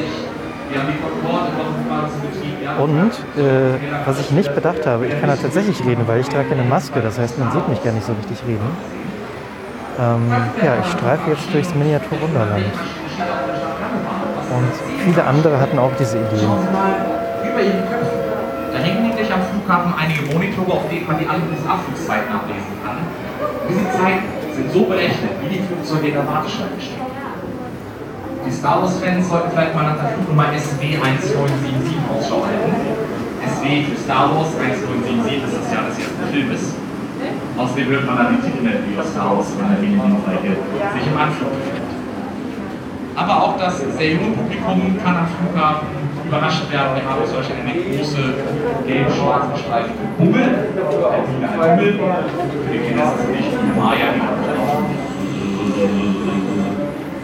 wir 0.69 0.80
haben 0.80 0.89
die 0.89 1.00
Concorde 1.00 1.48
im 1.50 1.58
Luftfahrtsbetrieb. 1.60 2.62
ja. 2.63 2.76
Und 2.78 3.12
äh, 3.38 3.80
was 4.06 4.19
ich 4.19 4.32
nicht 4.32 4.54
bedacht 4.56 4.86
habe, 4.88 5.08
ich 5.08 5.19
kann 5.19 5.30
da 5.30 5.36
tatsächlich 5.36 5.84
reden, 5.86 6.08
weil 6.08 6.19
ich 6.22 6.30
trage 6.30 6.52
eine 6.52 6.63
Maske, 6.63 7.02
das 7.02 7.19
heißt, 7.19 7.39
man 7.39 7.52
sieht 7.52 7.67
mich 7.67 7.84
gar 7.84 7.93
nicht 7.93 8.06
so 8.06 8.13
richtig 8.13 8.38
reden. 8.48 8.69
Ähm, 10.00 10.32
ja, 10.63 10.74
ich 10.82 10.91
streife 10.91 11.30
jetzt 11.30 11.54
durchs 11.54 11.76
Miniaturwunderland. 11.76 12.65
Und 14.54 14.74
viele 15.06 15.24
andere 15.24 15.60
hatten 15.60 15.78
auch 15.80 15.91
diese 16.00 16.17
Ideen. 16.17 16.50
Da 18.74 18.80
hängen 18.80 19.08
nämlich 19.08 19.32
am 19.32 19.41
Flughafen 19.41 19.93
einige 19.98 20.34
Monitore, 20.34 20.72
auf 20.74 20.89
denen 20.89 21.06
man 21.06 21.19
die 21.19 21.28
An- 21.28 21.41
und 21.41 21.69
Abflugszeit 21.69 22.30
nachlesen 22.30 22.74
kann. 22.84 22.98
Diese 23.69 23.86
Zeiten 23.91 24.26
sind 24.56 24.72
so 24.72 24.86
berechnet, 24.86 25.32
wie 25.41 25.50
die 25.58 25.62
Flugzeuge 25.62 26.08
in 26.08 26.13
der 26.13 26.28
Warteschlange 26.28 26.80
stehen. 26.80 27.12
Die 28.45 28.51
Star 28.51 28.82
Wars-Fans 28.82 29.29
sollten 29.29 29.51
vielleicht 29.51 29.75
mal 29.75 29.84
nach 29.84 29.95
der 29.95 30.10
Flugnummer 30.19 30.51
SW1977 30.51 31.95
Ausschau 32.12 32.43
halten. 32.43 32.75
SW 33.47 33.88
für 33.88 33.97
Star 34.03 34.36
Wars 34.36 34.51
1977 34.60 35.43
ist 35.47 35.56
das 35.63 35.71
Jahr 35.71 35.88
des 35.88 35.95
ersten 35.99 36.23
Filmes. 36.27 36.75
Außerdem 37.56 37.88
hört 37.88 38.06
man 38.06 38.17
dann 38.17 38.36
die 38.36 38.41
Titelmelodie 38.43 38.99
aus 38.99 39.12
Star 39.15 39.32
Wars, 39.32 39.47
wenn 39.56 39.67
der 39.71 39.79
Medienreihe 39.79 40.60
sich 40.60 41.06
im 41.08 41.15
Anflug. 41.15 41.56
Aber 43.15 43.34
auch 43.43 43.56
das 43.58 43.79
sehr 43.79 44.12
junge 44.12 44.36
Publikum 44.36 44.97
kann 44.99 45.15
am 45.23 45.27
Flughafen 45.32 45.88
überrascht 46.27 46.65
werden. 46.71 46.99
Wir 46.99 47.06
haben 47.08 47.23
zum 47.23 47.38
Beispiel 47.38 47.63
eine 47.63 47.79
große 47.79 48.23
gelb-schwarz 48.88 49.45
gestreifte 49.53 50.03
Hummel, 50.19 50.49
der 50.75 51.23
Biene 51.23 51.47
ein 51.47 51.60
Hummel. 51.62 51.93
Für 51.95 52.73
die 52.73 52.79
Kinder 52.79 53.03
ist 53.08 53.23
es 53.23 53.27
nicht 53.29 53.51
die 53.53 53.79
Maya, 53.79 54.08
die 54.17 54.42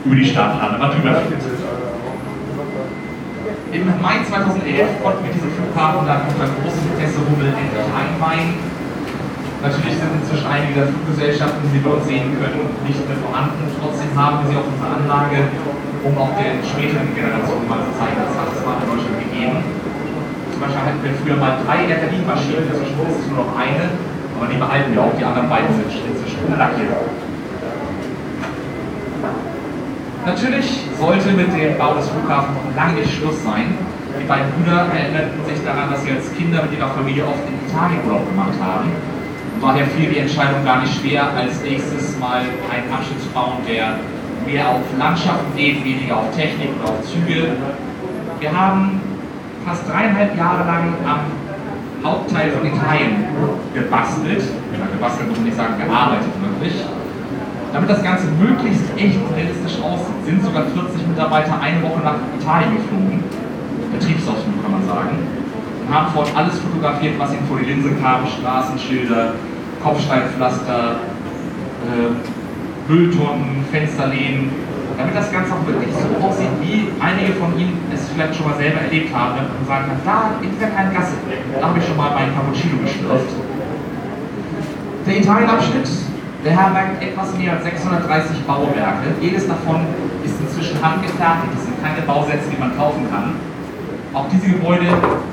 über 0.06 0.16
die 0.16 0.32
mal 0.32 0.92
drüber 0.92 1.22
fliegt. 1.28 1.44
Im 3.70 3.86
Mai 4.02 4.18
2011 4.26 4.98
konnten 5.04 5.22
wir 5.26 5.34
diesen 5.34 5.52
Flughafen 5.54 6.02
dann 6.10 6.26
unter 6.26 6.50
großem 6.58 6.90
Interesse 6.90 7.22
Hummel 7.22 7.54
endlich 7.54 7.86
einweihen. 7.94 8.58
Natürlich 9.62 9.94
sind 9.94 10.10
inzwischen 10.16 10.48
einige 10.50 10.74
der 10.74 10.88
Fluggesellschaften, 10.90 11.62
die 11.70 11.78
wir 11.78 11.86
dort 11.86 12.02
sehen 12.08 12.34
können, 12.40 12.66
nicht 12.82 12.98
mehr 13.06 13.20
vorhanden. 13.22 13.70
Trotzdem 13.78 14.10
haben 14.18 14.42
wir 14.42 14.46
sie 14.50 14.58
auf 14.58 14.66
unserer 14.72 14.98
Anlage, 14.98 15.54
um 16.02 16.14
auch 16.18 16.34
den 16.40 16.64
späteren 16.66 17.14
Generationen 17.14 17.68
mal 17.70 17.84
zu 17.86 17.94
zeigen, 18.00 18.18
das 18.24 18.34
hat 18.40 18.50
es 18.56 18.64
mal 18.64 18.80
in 18.82 18.88
Deutschland 18.90 19.18
gegeben. 19.20 19.60
Zum 20.50 20.60
Beispiel 20.64 20.82
hatten 20.82 21.02
wir 21.06 21.14
früher 21.20 21.38
mal 21.38 21.54
drei 21.62 21.86
der 21.86 22.00
Berlin-Maschinen, 22.08 22.72
inzwischen 22.72 22.98
ist 23.06 23.20
es 23.22 23.28
nur 23.30 23.46
noch 23.46 23.52
eine, 23.54 24.00
aber 24.34 24.48
die 24.50 24.58
behalten 24.58 24.90
wir 24.96 25.02
auch, 25.04 25.14
die 25.14 25.28
anderen 25.28 25.46
beiden 25.46 25.70
sind 25.78 25.92
inzwischen 25.94 26.42
lackiert. 26.58 27.29
Natürlich 30.25 30.84
sollte 30.99 31.32
mit 31.32 31.47
dem 31.53 31.77
Bau 31.77 31.95
des 31.95 32.10
Flughafens 32.10 32.58
noch 32.58 32.75
lange 32.75 32.99
nicht 32.99 33.13
Schluss 33.13 33.41
sein. 33.43 33.73
Die 34.19 34.27
beiden 34.27 34.51
Brüder 34.51 34.88
erinnerten 34.91 35.39
sich 35.47 35.63
daran, 35.63 35.89
dass 35.91 36.03
sie 36.03 36.12
als 36.12 36.36
Kinder 36.36 36.63
mit 36.63 36.77
ihrer 36.77 36.89
Familie 36.89 37.23
oft 37.23 37.39
in 37.47 37.55
Italien 37.69 38.03
Urlaub 38.05 38.27
gemacht 38.27 38.58
haben. 38.60 38.91
Und 39.55 39.63
daher 39.63 39.86
fiel 39.88 40.10
die 40.10 40.19
Entscheidung 40.19 40.63
gar 40.65 40.82
nicht 40.82 40.93
schwer, 40.99 41.23
als 41.36 41.62
nächstes 41.63 42.19
mal 42.19 42.41
einen 42.41 42.91
Abschnitt 42.91 43.21
zu 43.21 43.29
bauen, 43.29 43.63
der 43.67 43.95
mehr 44.45 44.67
auf 44.67 44.84
Landschaften 44.97 45.55
geht, 45.55 45.84
weniger 45.84 46.17
auf 46.17 46.36
Technik 46.36 46.69
oder 46.82 46.91
auf 46.91 47.01
Züge. 47.08 47.55
Wir 48.39 48.51
haben 48.51 48.99
fast 49.65 49.88
dreieinhalb 49.88 50.38
Jahre 50.38 50.65
lang 50.65 50.93
am 51.05 51.19
Hauptteil 52.03 52.51
von 52.51 52.65
Italien 52.65 53.23
gebastelt. 53.73 54.43
Ja, 54.73 54.86
gebastelt 54.91 55.29
muss 55.29 55.38
man 55.38 55.45
nicht 55.45 55.58
sagen, 55.58 55.75
gearbeitet 55.77 56.32
wirklich. 56.41 56.84
Damit 57.71 57.89
das 57.89 58.03
Ganze 58.03 58.25
möglichst 58.41 58.86
echt 58.97 59.17
und 59.21 59.29
realistisch 59.36 59.77
aussieht, 59.84 60.17
sind 60.25 60.43
sogar 60.43 60.65
40 60.65 61.08
Mitarbeiter 61.08 61.62
eine 61.62 61.82
Woche 61.84 62.01
nach 62.01 62.17
Italien 62.39 62.77
geflogen. 62.77 63.23
Betriebsausflug 63.93 64.58
kann 64.62 64.71
man 64.71 64.86
sagen. 64.86 65.13
Und 65.86 65.93
haben 65.93 66.12
vor 66.12 66.21
Ort 66.23 66.34
alles 66.36 66.58
fotografiert, 66.58 67.13
was 67.19 67.34
ihnen 67.34 67.45
vor 67.45 67.58
die 67.60 67.65
Linse 67.65 67.93
kam. 68.01 68.25
Straßenschilder, 68.25 69.34
Kopfsteinpflaster, 69.84 70.97
äh, 71.86 72.89
Mülltonnen, 72.89 73.63
Fensterlehnen. 73.71 74.49
Damit 74.97 75.15
das 75.15 75.32
Ganze 75.32 75.53
auch 75.53 75.65
wirklich 75.65 75.93
so 75.93 76.10
aussieht, 76.25 76.49
wie 76.60 76.89
einige 76.99 77.34
von 77.39 77.58
Ihnen 77.58 77.79
es 77.93 78.10
vielleicht 78.10 78.36
schon 78.36 78.49
mal 78.49 78.58
selber 78.58 78.82
erlebt 78.82 79.15
haben, 79.15 79.38
man 79.38 79.65
sagen 79.65 79.86
kann, 79.88 80.01
da 80.03 80.43
in 80.43 80.51
dieser 80.51 80.67
kleinen 80.67 80.93
Gasse, 80.93 81.13
da 81.55 81.67
habe 81.69 81.79
ich 81.79 81.86
schon 81.86 81.95
mal 81.95 82.12
meinen 82.12 82.36
Cappuccino 82.36 82.84
geschlürft. 82.84 83.32
Der 85.08 85.17
Italienabschnitt 85.17 85.88
beherbergt 86.43 87.02
etwas 87.04 87.36
mehr 87.36 87.54
als 87.54 87.63
630 87.63 88.45
Bauwerke. 88.47 89.12
Jedes 89.21 89.47
davon 89.47 89.86
ist 90.23 90.39
inzwischen 90.39 90.82
handgefertigt. 90.82 91.54
Das 91.54 91.63
sind 91.65 91.84
keine 91.84 92.02
Bausätze, 92.02 92.49
die 92.52 92.60
man 92.60 92.75
kaufen 92.78 93.08
kann. 93.12 93.36
Auch 94.13 94.28
diese 94.32 94.47
Gebäude 94.47 94.88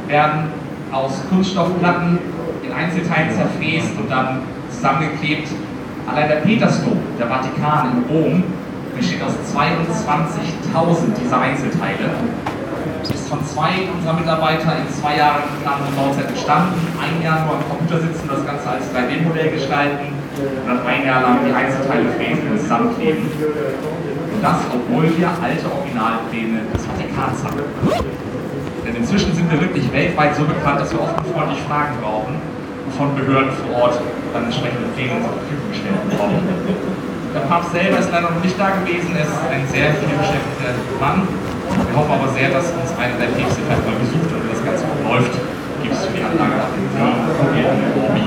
werden 0.06 0.50
aus 0.92 1.22
Kunststoffplatten 1.28 2.18
in 2.62 2.72
Einzelteilen 2.72 3.30
zerfräst 3.34 3.92
und 3.98 4.10
dann 4.10 4.42
zusammengeklebt. 4.70 5.48
Allein 6.06 6.28
der 6.28 6.36
Petersdom, 6.36 6.98
der 7.18 7.26
Vatikan 7.26 7.90
in 7.92 8.14
Rom, 8.14 8.44
besteht 8.96 9.22
aus 9.22 9.34
22.000 9.54 11.20
dieser 11.20 11.40
Einzelteile. 11.40 12.10
Ist 13.02 13.28
von 13.28 13.44
zwei 13.44 13.88
unserer 13.92 14.14
Mitarbeiter 14.14 14.76
in 14.78 14.92
zwei 14.92 15.16
Jahren 15.18 15.42
Planung 15.62 15.88
und 15.88 15.96
Bauzeit 15.96 16.28
entstanden. 16.28 16.74
Ein 16.98 17.22
Jahr 17.22 17.44
nur 17.44 17.54
am 17.56 17.64
Computer 17.68 18.00
sitzen, 18.00 18.28
das 18.28 18.44
Ganze 18.46 18.68
als 18.68 18.84
3D-Modell 18.94 19.50
gestalten 19.50 20.25
dann 20.36 20.86
ein 20.86 21.06
Jahr 21.06 21.22
lang 21.22 21.38
die 21.46 21.52
Einzelteile 21.52 22.12
fräsen 22.16 22.44
und 22.50 22.60
zusammenkleben. 22.60 23.24
Und 23.24 24.40
das, 24.42 24.60
obwohl 24.68 25.08
wir 25.16 25.28
alte 25.32 25.64
Originalpläne 25.64 26.68
des 26.72 26.84
Vatikans 26.84 27.40
haben. 27.40 27.64
Denn 28.84 28.94
inzwischen 28.96 29.32
sind 29.34 29.50
wir 29.50 29.60
wirklich 29.60 29.90
weltweit 29.92 30.36
so 30.36 30.44
bekannt, 30.44 30.80
dass 30.80 30.92
wir 30.92 31.00
oft 31.00 31.16
freundlich 31.32 31.60
Fragen 31.64 31.96
brauchen 32.00 32.36
und 32.36 32.92
von 32.94 33.16
Behörden 33.16 33.50
vor 33.64 33.88
Ort 33.88 33.96
dann 34.32 34.44
entsprechende 34.44 34.86
Pläne 34.94 35.18
zur 35.24 35.32
Verfügung 35.40 35.68
gestellt 35.72 35.98
bekommen. 36.10 36.38
Der 37.34 37.44
Papst 37.48 37.72
selber 37.72 37.98
ist 37.98 38.12
leider 38.12 38.30
noch 38.30 38.44
nicht 38.44 38.56
da 38.60 38.70
gewesen, 38.80 39.12
er 39.16 39.24
ist 39.26 39.36
ein 39.50 39.66
sehr 39.68 39.92
viel 39.92 40.08
beschäftigter 40.16 40.72
Mann. 41.00 41.26
Wir 41.68 41.96
hoffen 41.96 42.12
aber 42.12 42.30
sehr, 42.32 42.48
dass 42.48 42.72
uns 42.72 42.92
einer 42.96 43.18
der 43.18 43.32
Päpste 43.34 43.60
vielleicht 43.60 43.84
mal 43.84 43.98
besucht 44.00 44.30
und 44.32 44.40
wenn 44.40 44.52
das 44.54 44.64
Ganze 44.64 44.84
gut 44.86 45.00
läuft, 45.04 45.34
gibt 45.82 45.92
es 45.92 46.00
für 46.06 46.14
die 46.16 46.24
Anlage 46.24 46.56
auch 46.62 46.72
den 46.72 46.86
See 46.92 47.60
in 47.60 47.92
Obi 48.00 48.24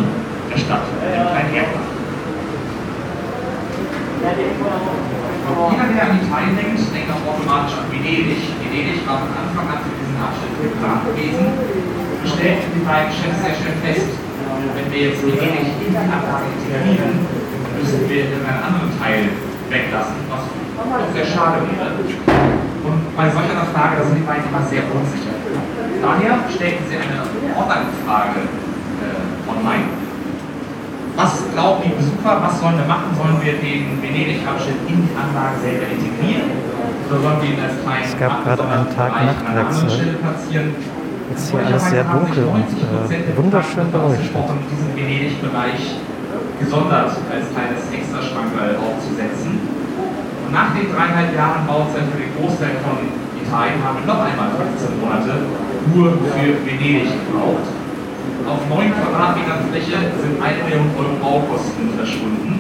der 0.50 0.60
Stadt, 0.60 0.86
dem 0.90 1.26
kleinen 1.26 1.54
Erdbach. 1.56 1.90
Jeder, 4.20 5.90
der 5.90 5.96
wer 5.96 6.06
an 6.06 6.20
Italien 6.22 6.54
denkt, 6.54 6.78
denkt 6.94 7.10
auch 7.10 7.26
automatisch 7.34 7.74
an 7.80 7.90
Venedig. 7.90 8.46
Venedig 8.62 9.02
war 9.08 9.26
von 9.26 9.34
Anfang 9.34 9.66
an 9.66 9.82
für 9.82 9.96
diesen 9.98 10.18
Abschnitt 10.22 10.54
geplant 10.62 11.02
gewesen. 11.10 11.50
Wir 12.22 12.30
stellten 12.30 12.70
die 12.78 12.86
beiden 12.86 13.10
Chefs 13.10 13.42
sehr 13.42 13.56
schnell 13.58 13.78
fest, 13.82 14.14
wenn 14.76 14.89
wir 15.00 15.16
jetzt 15.16 15.24
Venedig 15.24 15.80
in 15.80 15.96
die 15.96 15.96
Anlage 15.96 16.52
integrieren, 16.52 17.24
müssen 17.80 18.04
wir 18.12 18.22
in 18.36 18.44
einen 18.44 18.60
anderen 18.68 18.92
Teil 19.00 19.32
weglassen, 19.72 20.20
was 20.28 20.44
doch 20.44 21.16
sehr 21.16 21.24
schade 21.24 21.64
wäre. 21.72 21.96
Und 21.96 23.00
bei 23.16 23.32
solch 23.32 23.48
einer 23.48 23.68
Frage, 23.72 23.96
da 24.00 24.04
sind 24.04 24.20
die 24.20 24.28
beiden 24.28 24.44
immer 24.52 24.64
sehr 24.68 24.84
unsicher. 24.92 25.40
Daher 26.04 26.44
stellten 26.52 26.84
sie 26.92 27.00
eine 27.00 27.24
Online-Frage 27.56 28.44
äh, 28.44 29.48
online 29.48 30.00
was 31.20 31.44
glauben 31.52 31.84
die 31.84 31.92
Besucher, 32.00 32.40
was 32.40 32.62
sollen 32.62 32.78
wir 32.78 32.88
machen? 32.88 33.12
Sollen 33.12 33.36
wir 33.44 33.60
den 33.60 34.02
Venedig-Abschnitt 34.02 34.88
in 34.88 35.04
die 35.04 35.12
Anlage 35.20 35.60
selber 35.60 35.92
integrieren? 35.92 36.48
Oder 37.10 37.20
sollen 37.20 37.42
wir 37.44 37.50
ihn 37.50 37.60
als 37.60 37.76
kleinen 37.84 38.08
Es 38.08 38.16
gab 38.18 38.44
gerade 38.46 38.64
einen 38.64 38.88
Tag-Nacht-Wechsel. 38.96 40.16
Jetzt 41.30 41.52
hier 41.52 41.66
alles 41.66 41.90
sehr 41.90 42.04
dunkel 42.04 42.44
und 42.46 42.72
äh, 43.12 43.38
wunderschön 43.38 43.92
beleuchtet. 43.92 44.48
Venedig-Bereich 45.10 45.98
gesondert 46.62 47.18
als 47.34 47.46
kleines 47.50 47.82
Extraschrankerl 47.90 48.78
aufzusetzen. 48.78 49.58
Und 50.46 50.54
nach 50.54 50.78
den 50.78 50.94
dreieinhalb 50.94 51.34
Jahren 51.34 51.66
Bauzeit 51.66 52.06
für 52.14 52.22
den 52.22 52.30
Großteil 52.38 52.78
von 52.86 53.10
Italien 53.42 53.82
haben 53.82 54.06
wir 54.06 54.06
noch 54.06 54.22
einmal 54.22 54.54
15 54.54 55.02
Monate 55.02 55.50
nur 55.90 56.14
für 56.14 56.54
Venedig 56.62 57.10
gebraucht 57.26 57.66
auf 58.50 58.66
9 58.66 58.94
Quadratmetern 58.98 59.70
Fläche 59.70 60.10
sind 60.18 60.42
1 60.42 60.66
Million 60.66 60.90
Euro 60.98 61.14
Baukosten 61.22 61.94
verschwunden. 61.94 62.58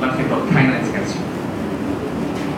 Man 0.00 0.10
kriegt 0.18 0.30
dort 0.30 0.50
kein 0.50 0.74
einziger 0.74 1.06
zu. 1.06 1.22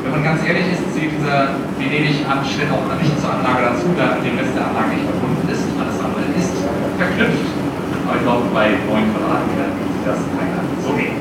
Wenn 0.02 0.12
man 0.12 0.24
ganz 0.24 0.40
ehrlich 0.44 0.72
ist, 0.72 0.84
zählt 0.96 1.12
dieser 1.12 1.60
Venedig-Abschnitt 1.76 2.72
auch 2.72 2.88
nicht 2.96 3.20
zur 3.20 3.36
Anlage 3.36 3.68
dazu, 3.68 3.92
da 3.96 4.16
mit 4.16 4.24
dem 4.24 4.38
Rest 4.40 4.56
der 4.56 4.64
Anlage 4.64 4.96
nicht 4.96 5.04
verbunden 5.04 5.44
ist. 5.52 5.64
Alles 5.76 5.98
andere 6.00 6.24
ist 6.40 6.56
verknüpft. 6.96 7.63
Aber 8.06 8.16
ich 8.16 8.22
glaube, 8.22 8.44
bei 8.52 8.76
9 8.76 9.16
Quadratmetern 9.16 9.72
sieht 9.80 10.04
das 10.04 10.20
keiner 10.36 10.60
so 10.84 10.92
gehen. 10.92 11.16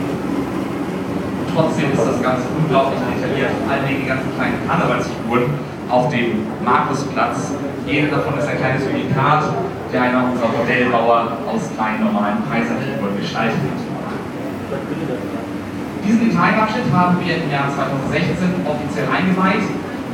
Trotzdem 1.55 1.93
ist 1.93 2.03
das 2.03 2.19
Ganze 2.21 2.45
unglaublich 2.57 2.99
detailliert, 3.07 3.51
vor 3.61 3.71
allem 3.71 3.85
die 3.87 4.07
ganzen 4.09 4.33
kleinen 4.35 4.59
Karnevalsfiguren 4.67 5.53
auf 5.89 6.09
dem 6.09 6.43
Markusplatz. 6.65 7.53
Jede 7.85 8.07
davon 8.07 8.37
ist 8.39 8.47
ein 8.47 8.57
kleines 8.57 8.83
Unikat, 8.89 9.53
der 9.93 10.01
einer 10.01 10.25
unserer 10.25 10.49
Modellbauer 10.49 11.37
aus 11.45 11.69
kleinen 11.77 12.03
normalen 12.09 12.41
Preisanfiguren 12.49 13.15
gestaltet 13.21 13.61
hat. 13.61 13.83
Diesen 16.03 16.35
Teilabschnitt 16.35 16.89
haben 16.91 17.15
wir 17.23 17.37
im 17.37 17.47
Jahr 17.47 17.69
2016 17.71 18.65
offiziell 18.67 19.07
eingeweiht. 19.07 19.63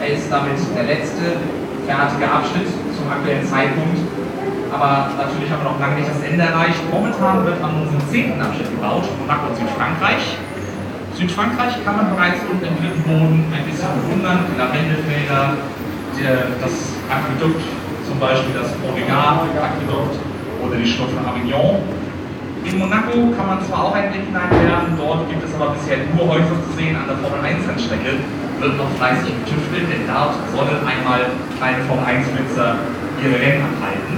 Er 0.04 0.10
ist 0.14 0.30
damit 0.30 0.60
der 0.76 0.84
letzte 0.84 1.40
fertige 1.88 2.28
Abschnitt 2.30 2.68
zum 2.68 3.10
aktuellen 3.10 3.48
Zeitpunkt. 3.48 3.98
Aber 4.72 5.10
natürlich 5.18 5.50
haben 5.50 5.66
wir 5.66 5.72
noch 5.74 5.80
lange 5.80 5.96
nicht 5.98 6.10
das 6.10 6.22
Ende 6.22 6.46
erreicht. 6.46 6.80
Momentan 6.94 7.46
wird 7.46 7.58
an 7.64 7.82
unserem 7.82 8.02
zehnten 8.10 8.40
Abschnitt 8.42 8.70
gebaut, 8.70 9.10
Monaco 9.18 9.50
Südfrankreich. 9.58 10.38
Südfrankreich 11.18 11.84
kann 11.84 11.98
man 11.98 12.14
bereits 12.16 12.40
unten 12.46 12.64
im 12.64 12.78
dritten 12.78 13.04
Boden 13.04 13.50
ein 13.50 13.66
bisschen 13.66 13.90
bewundern, 13.98 14.46
die 14.46 14.56
Lavendelfelder, 14.56 15.58
das 16.62 16.74
Aquädukt 17.10 17.64
zum 18.06 18.20
Beispiel 18.20 18.54
das 18.56 18.72
Provigard-Aquädukt 18.80 20.16
oder 20.64 20.76
die 20.78 20.86
Schlucht 20.86 21.12
von 21.12 21.26
Avignon. 21.26 21.82
In 22.66 22.78
Monaco 22.78 23.32
kann 23.36 23.48
man 23.48 23.60
zwar 23.66 23.86
auch 23.90 23.96
einen 23.96 24.12
Blick 24.12 24.26
hineinwerfen, 24.28 24.96
dort 24.98 25.30
gibt 25.30 25.44
es 25.44 25.56
aber 25.56 25.74
bisher 25.74 25.98
nur 26.14 26.28
Häuser 26.28 26.60
zu 26.68 26.72
sehen 26.76 26.96
an 26.96 27.08
der 27.08 27.18
Formel 27.24 27.40
1-Rennstrecke, 27.40 28.20
wird 28.60 28.78
noch 28.78 28.92
fleißig 29.00 29.32
getüftelt, 29.46 29.88
denn 29.90 30.04
dort 30.06 30.36
sollen 30.52 30.78
einmal 30.84 31.32
kleine 31.58 31.82
Formel 31.88 32.04
1-Flitzer 32.04 32.76
ihre 33.24 33.38
Rennen 33.40 33.64
anhalten. 33.64 34.09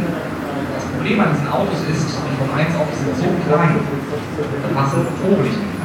Das 1.02 1.10
Problem 1.10 1.26
an 1.26 1.34
diesen 1.34 1.50
Autos 1.50 1.82
ist, 1.90 2.14
die 2.14 2.36
Formel 2.38 2.62
1-Autos 2.62 2.94
sind 3.02 3.18
so 3.18 3.26
klein, 3.50 3.74
da 3.74 4.70
passen 4.70 5.02
Motoren 5.02 5.42
nicht 5.50 5.58
mehr. 5.58 5.82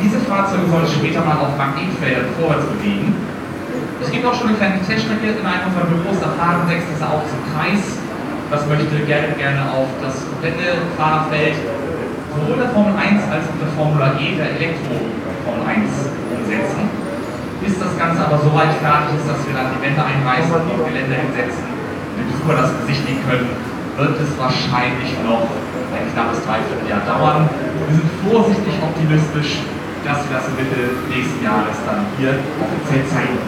Diese 0.00 0.18
Fahrzeuge 0.24 0.64
sollen 0.72 0.88
später 0.88 1.20
mal 1.20 1.36
auf 1.36 1.52
Magnetfeldern 1.60 2.32
vorwärts 2.40 2.64
bewegen 2.64 3.12
es 4.04 4.10
gibt 4.12 4.26
auch 4.26 4.34
schon 4.34 4.52
eine 4.52 4.58
kleine 4.60 4.80
Teststrecke 4.84 5.32
in 5.32 5.46
einem 5.46 5.64
unserer 5.72 5.88
Büros, 5.88 6.20
da 6.20 6.28
fahren 6.36 6.68
sechs 6.68 6.84
das 6.92 7.00
auch 7.08 7.24
zum 7.24 7.40
Kreis. 7.56 7.96
Das 8.52 8.68
möchte 8.68 9.00
gerne, 9.08 9.32
gerne 9.32 9.64
auf 9.72 9.88
das 10.04 10.28
komplette 10.28 10.84
Fahrerfeld 11.00 11.56
sowohl 12.36 12.60
der 12.60 12.68
Formel 12.76 12.92
1 12.92 13.24
als 13.32 13.48
auch 13.48 13.58
der 13.58 13.72
Formula 13.72 14.12
E, 14.20 14.36
der 14.36 14.60
Elektro-Formel 14.60 15.64
1 15.64 15.88
umsetzen. 16.36 16.84
Bis 17.64 17.80
das 17.80 17.96
Ganze 17.96 18.28
aber 18.28 18.38
so 18.44 18.52
weit 18.52 18.76
fertig 18.84 19.16
ist, 19.16 19.24
dass 19.24 19.40
wir 19.48 19.56
dann 19.56 19.72
die 19.72 19.80
Wände 19.80 20.04
einreißen 20.04 20.52
und 20.52 20.68
die 20.68 20.76
Gelände 20.84 21.16
hinsetzen, 21.16 21.64
die 22.20 22.24
Besucher 22.28 22.60
das 22.60 22.70
besichtigen 22.84 23.24
können, 23.24 23.48
wird 23.96 24.18
es 24.18 24.30
wahrscheinlich 24.38 25.14
noch 25.22 25.46
ein 25.94 26.06
knappes 26.10 26.42
Dreivierteljahr 26.42 27.06
dauern. 27.06 27.48
Wir 27.86 27.94
sind 27.94 28.10
vorsichtig 28.26 28.74
optimistisch, 28.82 29.62
dass 30.02 30.18
wir 30.26 30.34
das 30.34 30.50
Mitte 30.58 30.98
nächsten 31.08 31.40
Jahres 31.44 31.78
dann 31.86 32.02
hier 32.18 32.34
offiziell 32.58 33.06
zeigen. 33.06 33.38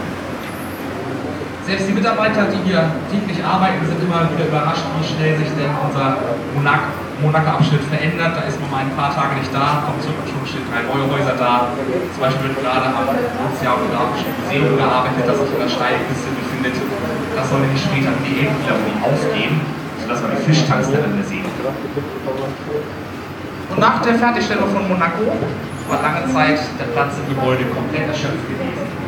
Selbst 1.66 1.90
die 1.90 1.98
Mitarbeiter, 1.98 2.46
die 2.46 2.62
hier 2.62 2.94
täglich 3.10 3.42
arbeiten, 3.42 3.82
sind 3.82 3.98
immer 3.98 4.22
wieder 4.30 4.46
überrascht, 4.46 4.86
wie 4.86 5.02
schnell 5.02 5.34
sich 5.34 5.50
denn 5.58 5.74
unser 5.82 6.14
Monaco-Abschnitt 6.54 7.82
verändert. 7.90 8.38
Da 8.38 8.46
ist 8.46 8.54
man 8.62 8.70
mal 8.70 8.82
ein 8.86 8.94
paar 8.94 9.10
Tage 9.10 9.34
nicht 9.42 9.50
da, 9.50 9.82
kommt 9.82 9.98
zurück 9.98 10.22
und 10.22 10.30
schon 10.30 10.46
stehen 10.46 10.62
drei 10.70 10.86
neue 10.86 11.10
Häuser 11.10 11.34
da. 11.34 11.74
Zum 12.14 12.22
Beispiel 12.22 12.54
wird 12.54 12.62
gerade 12.62 12.86
am 12.86 13.10
Ozeanografischen 13.10 14.30
Museum 14.38 14.78
gearbeitet, 14.78 15.26
das 15.26 15.42
sich 15.42 15.50
in 15.50 15.60
der 15.66 15.72
Steilküste 15.74 16.30
befindet. 16.38 16.78
Das 17.34 17.50
soll 17.50 17.58
nämlich 17.66 17.82
später 17.82 18.14
in 18.14 18.22
die 18.22 18.46
Ebene 18.46 18.62
wieder 18.62 18.78
sodass 20.06 20.22
man 20.22 20.30
die 20.38 20.42
Fischtanks 20.46 20.90
der 20.90 21.02
Rinde 21.02 21.22
sehen 21.26 21.44
Und 23.70 23.78
nach 23.80 24.00
der 24.02 24.14
Fertigstellung 24.14 24.70
von 24.70 24.88
Monaco 24.88 25.34
war 25.88 26.02
lange 26.02 26.32
Zeit 26.32 26.60
der 26.78 26.86
Platz 26.94 27.14
im 27.18 27.34
Gebäude 27.34 27.64
komplett 27.74 28.08
erschöpft 28.08 28.46
gewesen 28.46 29.06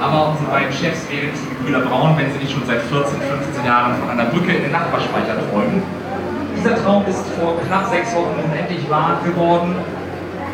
aber 0.00 0.30
unsere 0.30 0.50
beiden 0.50 0.72
Chefs 0.72 1.08
wären 1.10 1.30
die 1.32 1.54
Brüder 1.64 1.80
Braun, 1.80 2.16
wenn 2.16 2.30
sie 2.32 2.38
nicht 2.38 2.52
schon 2.52 2.66
seit 2.66 2.82
14, 2.82 3.20
15 3.20 3.64
Jahren 3.64 3.96
von 3.96 4.10
einer 4.10 4.26
Brücke 4.26 4.52
in 4.52 4.62
den 4.62 4.72
Nachbarspeicher 4.72 5.38
träumen. 5.50 5.82
Dieser 6.56 6.76
Traum 6.82 7.04
ist 7.06 7.24
vor 7.38 7.60
knapp 7.66 7.88
sechs 7.90 8.14
Wochen 8.14 8.36
nun 8.36 8.52
endlich 8.52 8.88
wahr 8.90 9.20
geworden. 9.24 9.76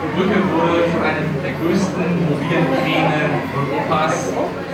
Die 0.01 0.11
Brücke 0.17 0.39
wurde 0.55 0.87
von 0.93 1.03
einem 1.03 1.29
der 1.43 1.53
größten 1.61 2.05
mobilen 2.31 2.67
Kräne 2.81 3.43
Europas 3.53 4.33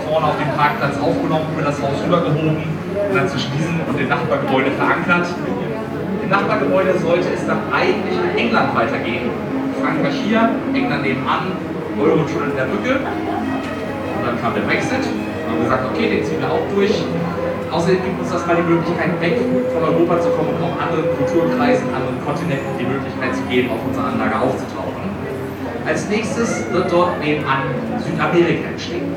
vorne 0.09 0.27
auf 0.27 0.39
dem 0.39 0.51
Parkplatz 0.57 0.97
aufgenommen, 0.99 1.47
über 1.53 1.63
das 1.63 1.77
Haus 1.83 1.99
rübergehoben 2.05 2.63
und 2.63 3.15
dann 3.15 3.29
zwischen 3.29 3.51
diesem 3.59 3.81
und 3.87 3.99
dem 3.99 4.09
Nachbargebäude 4.09 4.71
verankert. 4.73 5.27
Im 6.23 6.31
Nachbargebäude 6.31 6.99
sollte 6.99 7.29
es 7.35 7.47
dann 7.47 7.61
eigentlich 7.73 8.17
in 8.17 8.39
England 8.39 8.75
weitergehen. 8.75 9.31
Frankreich 9.83 10.15
hier, 10.25 10.51
England 10.75 11.03
nebenan, 11.03 11.53
Eurotunnel 11.99 12.51
in 12.51 12.57
der 12.57 12.65
Brücke 12.65 13.01
dann 14.27 14.43
kam 14.43 14.55
der 14.55 14.63
Brexit. 14.63 15.07
Wir 15.07 15.47
haben 15.47 15.63
gesagt, 15.63 15.85
okay, 15.95 16.11
den 16.11 16.25
ziehen 16.25 16.41
wir 16.43 16.51
auch 16.51 16.67
durch. 16.75 16.93
Außerdem 17.71 18.03
gibt 18.03 18.19
uns 18.21 18.31
das 18.31 18.47
mal 18.47 18.57
die 18.57 18.67
Möglichkeit, 18.67 19.21
weg 19.21 19.39
von 19.73 19.83
Europa 19.83 20.21
zu 20.21 20.31
kommen 20.31 20.51
und 20.51 20.63
auch 20.63 20.75
anderen 20.83 21.07
Kulturkreisen, 21.15 21.87
anderen 21.95 22.19
Kontinenten 22.27 22.75
die 22.79 22.87
Möglichkeit 22.87 23.35
zu 23.35 23.43
geben, 23.47 23.71
auf 23.71 23.83
unserer 23.87 24.11
Anlage 24.11 24.35
aufzutauchen. 24.39 25.07
Als 25.87 26.09
nächstes 26.09 26.67
wird 26.73 26.91
dort 26.91 27.19
nebenan 27.23 27.71
Südamerika 28.03 28.69
entstehen. 28.71 29.15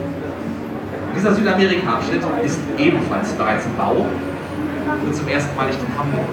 Dieser 1.16 1.34
Südamerika-Abschnitt 1.34 2.22
ist 2.44 2.60
ebenfalls 2.78 3.32
bereits 3.34 3.66
im 3.66 3.76
Bau 3.76 4.06
und 5.06 5.16
zum 5.16 5.28
ersten 5.28 5.56
Mal 5.56 5.68
nicht 5.68 5.80
in 5.80 5.98
Hamburg. 5.98 6.30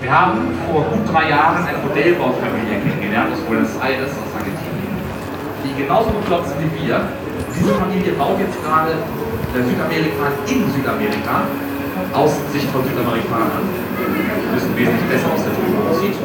Wir 0.00 0.10
haben 0.10 0.38
vor 0.70 0.84
gut 0.84 1.08
drei 1.10 1.30
Jahren 1.30 1.64
eine 1.64 1.78
Modellbaufamilie 1.78 2.80
kennengelernt 2.82 3.32
aus 3.32 3.40
Buenos 3.40 3.76
Aires, 3.80 4.10
aus 4.10 4.30
Argentinien, 4.36 4.96
die 5.64 5.82
genauso 5.82 6.10
bekloppt 6.10 6.48
sind 6.48 6.60
wie 6.60 6.86
wir 6.86 7.00
diese 7.54 7.74
Familie 7.74 8.12
baut 8.18 8.38
jetzt 8.40 8.58
gerade 8.64 8.92
Südamerika 9.54 10.26
in 10.50 10.66
Südamerika 10.74 11.46
aus 12.12 12.34
Sicht 12.52 12.68
von 12.70 12.82
Südamerikanern. 12.82 13.62
Wir 13.94 14.56
wissen 14.56 14.76
wesentlich 14.76 15.08
besser 15.08 15.30
aus 15.30 15.42
der 15.46 15.54
drüben 15.54 15.78
aussieht. 15.88 16.18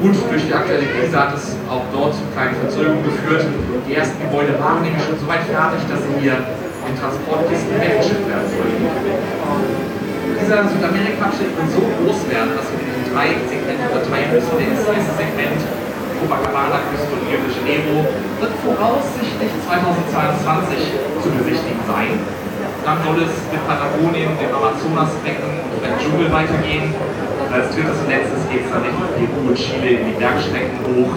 Gut, 0.00 0.16
durch 0.30 0.44
die 0.48 0.54
aktuelle 0.54 0.86
Krise 0.88 1.12
hat 1.12 1.36
es 1.36 1.56
auch 1.68 1.84
dort 1.92 2.14
zu 2.16 2.24
kleinen 2.32 2.56
Verzögerungen 2.56 3.04
geführt. 3.04 3.44
Die 3.86 3.94
ersten 3.94 4.16
Gebäude 4.16 4.56
waren 4.56 4.80
nämlich 4.80 5.04
schon 5.04 5.18
so 5.20 5.28
weit 5.28 5.44
fertig, 5.44 5.84
dass 5.90 6.00
sie 6.00 6.14
hier 6.24 6.40
in 6.88 6.94
Transportkisten 6.96 7.76
weggeschickt 7.76 8.24
werden 8.24 8.48
sollten. 8.48 8.80
Dieser 10.40 10.64
Südamerika-Abschnitt 10.64 11.52
wird 11.52 11.68
so 11.68 11.82
groß 11.84 12.20
werden, 12.32 12.56
dass 12.56 12.66
wir 12.72 12.80
in 12.80 13.04
drei 13.12 13.28
Segmente 13.44 13.84
unterteilen 13.92 14.28
müssen. 14.32 14.56
Der 14.56 14.72
erste 14.72 15.12
Segment 15.14 15.60
Copacabana-Küste 16.20 17.12
und 17.16 17.22
Rio 17.28 17.40
de 17.44 17.52
Janeiro 17.52 17.96
wird 18.40 18.52
voraussichtlich 18.60 19.52
2022 19.64 20.96
zu 21.20 21.28
besichtigen 21.32 21.80
sein. 21.88 22.20
Dann 22.84 22.98
soll 23.04 23.24
es 23.24 23.32
mit 23.52 23.60
Patagonien, 23.64 24.36
dem 24.36 24.52
Amazonasbecken 24.52 25.48
und 25.68 25.80
dem 25.80 25.96
Dschungel 26.00 26.28
weitergehen. 26.32 26.92
Als 27.50 27.74
drittes 27.74 27.98
und 27.98 28.08
letztes 28.08 28.48
geht 28.48 28.62
es 28.64 28.70
dann 28.70 28.82
Richtung 28.86 29.10
Peru 29.10 29.50
und 29.50 29.58
in 29.58 30.06
die 30.06 30.14
Bergstrecken 30.14 30.78
hoch. 30.86 31.10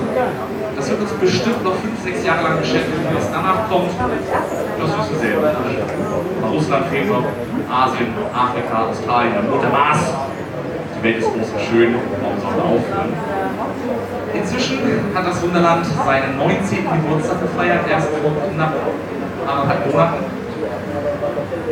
Das 0.75 0.89
wird 0.89 1.01
uns 1.01 1.11
bestimmt 1.13 1.63
noch 1.63 1.75
fünf, 1.77 2.01
sechs 2.01 2.25
Jahre 2.25 2.41
lang 2.41 2.57
beschäftigen. 2.57 3.05
Was 3.13 3.29
danach 3.31 3.69
kommt, 3.69 3.93
das 3.93 4.97
wirst 4.97 5.11
du 5.11 5.15
sehen. 5.21 5.37
Russland 6.41 6.85
fehlt 6.87 7.11
Asien, 7.69 8.07
Afrika, 8.33 8.89
Australien, 8.89 9.33
der 9.61 9.69
Mars. 9.69 9.99
Die 10.97 11.03
Welt 11.03 11.17
ist 11.17 11.29
groß 11.29 11.49
und 11.53 11.61
schön, 11.69 11.95
warum 12.21 12.39
soll 12.41 12.51
man 12.57 12.65
aufhören? 12.65 13.13
Inzwischen 14.33 14.79
hat 15.13 15.27
das 15.27 15.41
Wunderland 15.43 15.85
seinen 15.85 16.37
19. 16.37 16.77
Geburtstag 16.81 17.41
gefeiert, 17.41 17.85
erst 17.87 18.09
vor 18.09 18.31
knapp 18.55 18.73
anderthalb 19.45 19.91
Monaten. 19.91 20.42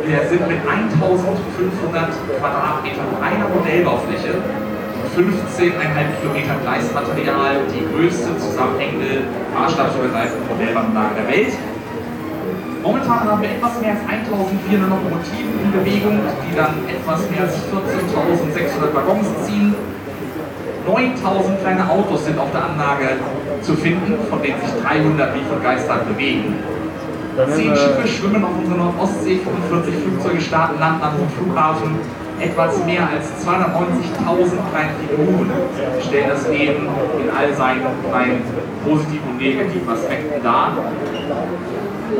Wir 0.04 0.18
sind 0.26 0.42
mit 0.48 0.58
1500 0.66 2.10
Quadratmetern 2.40 3.06
reiner 3.22 3.46
Modellbaufläche 3.54 4.34
15,5 5.14 5.70
Kilometer 6.18 6.58
Gleismaterial, 6.58 7.62
die 7.70 7.86
größte 7.86 8.36
zusammenhängende 8.36 9.22
maßstabsübergreifende 9.54 10.42
Modellbahnanlage 10.50 11.14
der 11.22 11.28
Welt. 11.28 11.54
Momentan 12.82 13.20
haben 13.30 13.42
wir 13.42 13.50
etwas 13.50 13.80
mehr 13.80 13.94
als 13.94 14.02
1400 14.02 14.90
Lokomotiven 14.90 15.54
in 15.62 15.70
Bewegung, 15.70 16.18
die 16.18 16.56
dann 16.56 16.82
etwas 16.90 17.30
mehr 17.30 17.46
als 17.46 17.54
14.600 17.70 18.90
Waggons 18.90 19.28
ziehen. 19.46 19.72
9000 20.84 21.60
kleine 21.62 21.88
Autos 21.88 22.24
sind 22.24 22.40
auf 22.40 22.50
der 22.50 22.64
Anlage 22.64 23.22
zu 23.62 23.76
finden, 23.76 24.18
von 24.28 24.42
denen 24.42 24.58
sich 24.58 24.82
300 24.82 25.32
wie 25.36 25.46
von 25.46 25.62
Geistern 25.62 26.00
bewegen. 26.08 26.58
Zehn 27.32 27.74
Schiffe 27.74 28.06
schwimmen 28.06 28.44
auf 28.44 28.52
unserer 28.60 28.92
Nordostsee, 28.92 29.40
45 29.40 30.04
Flugzeuge 30.04 30.40
starten 30.40 30.78
Land 30.78 31.02
an 31.02 31.16
vom 31.16 31.28
Flughafen. 31.32 31.96
Etwas 32.38 32.84
mehr 32.84 33.08
als 33.08 33.24
290.000 33.40 34.60
kleine 34.68 34.92
Figuren 35.00 35.48
stellen 36.04 36.28
das 36.28 36.48
Leben 36.48 36.88
in 37.22 37.30
all 37.32 37.54
seinen 37.54 37.88
kleinen 38.04 38.42
positiven 38.84 39.30
und 39.30 39.38
negativen 39.38 39.88
Aspekten 39.88 40.42
dar. 40.42 40.76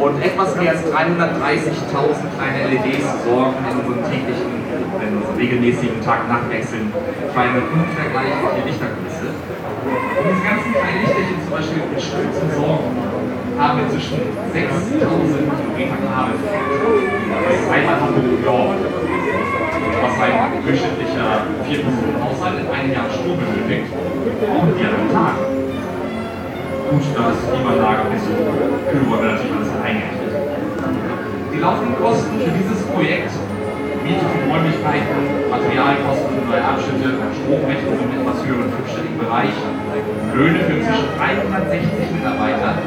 Und 0.01 0.23
etwas 0.25 0.57
mehr 0.57 0.73
als 0.73 0.81
330.000 0.89 2.33
kleine 2.33 2.73
LEDs 2.73 3.05
sorgen 3.29 3.61
in 3.69 3.85
unseren 3.85 4.01
täglichen, 4.09 4.65
in 4.97 5.17
unseren 5.21 5.37
regelmäßigen 5.37 6.01
Tag-Nacht-Wechseln 6.01 6.89
für 6.89 7.41
eine 7.41 7.61
unvergleichliche 7.61 8.65
Lichtergröße. 8.65 9.29
Und 9.29 10.25
diese 10.25 10.41
ganzen 10.41 10.73
kleinen 10.73 11.01
Lichterchen 11.05 11.37
zum 11.45 11.53
Beispiel 11.53 11.83
mit 11.93 12.01
Stützen 12.01 12.49
sorgen, 12.57 13.22
haben 13.63 13.79
wir 13.79 13.89
zwischen 13.95 14.19
6000 14.51 14.99
Kilometer 14.99 15.99
Kabel. 16.03 16.35
Das 16.35 17.55
ist 17.55 17.71
einmal 17.71 17.95
Hamburg 17.95 18.43
York, 18.43 18.75
was 20.03 20.15
ein 20.19 20.35
durchschnittlicher 20.67 21.47
Vier-Personen-Haushalt 21.63 22.59
in 22.59 22.67
einem 22.67 22.91
Jahr 22.91 23.07
Strom 23.15 23.39
benötigt, 23.39 23.87
brauchen 23.87 24.75
wir 24.75 24.91
am 24.91 25.07
Tag. 25.15 25.35
Gut, 26.91 27.07
da 27.15 27.23
ist 27.31 27.39
die 27.39 27.51
Klimaanlage 27.55 28.03
nicht 28.11 28.25
so 28.27 28.35
kühl 28.35 29.05
wurde 29.07 29.31
natürlich 29.31 29.55
alles 29.55 29.71
eingerichtet. 29.79 30.33
Die 31.55 31.61
laufenden 31.63 31.97
Kosten 32.03 32.35
für 32.43 32.51
dieses 32.51 32.83
Projekt 32.91 33.31
Miete 34.03 34.27
für 34.27 34.43
Räumlichkeiten, 34.51 35.47
Materialkosten 35.47 36.35
für 36.35 36.45
neue 36.51 36.65
Abschnitte, 36.67 37.15
Stromrechnung 37.39 37.95
im 38.03 38.11
etwas 38.11 38.43
höheren 38.43 38.67
fünfstelligen 38.75 39.19
Bereich, 39.23 39.55
Löhne 40.35 40.59
für 40.67 40.83
zwischen 40.83 41.07
360 41.15 42.11
Mitarbeiter 42.11 42.83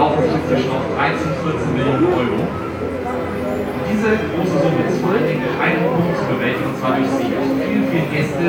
belaufen 0.00 0.24
inzwischen 0.32 0.72
auf 0.72 0.88
13, 0.96 1.28
14 1.44 1.76
Millionen 1.76 2.08
Euro. 2.08 2.40
Und 2.40 3.84
diese 3.84 4.16
große 4.32 4.56
Summe 4.64 4.80
ist 4.88 4.96
vor 5.04 5.12
allen 5.12 5.28
Dingen 5.28 5.44
einen 5.60 5.84
Punkt 5.92 6.16
zu 6.16 6.24
bewältigen, 6.24 6.72
und 6.72 6.76
zwar 6.80 6.96
durch 6.96 7.12
Sie, 7.20 7.28
durch 7.28 7.52
viele, 7.60 7.84
viele 7.92 8.08
Gäste, 8.08 8.44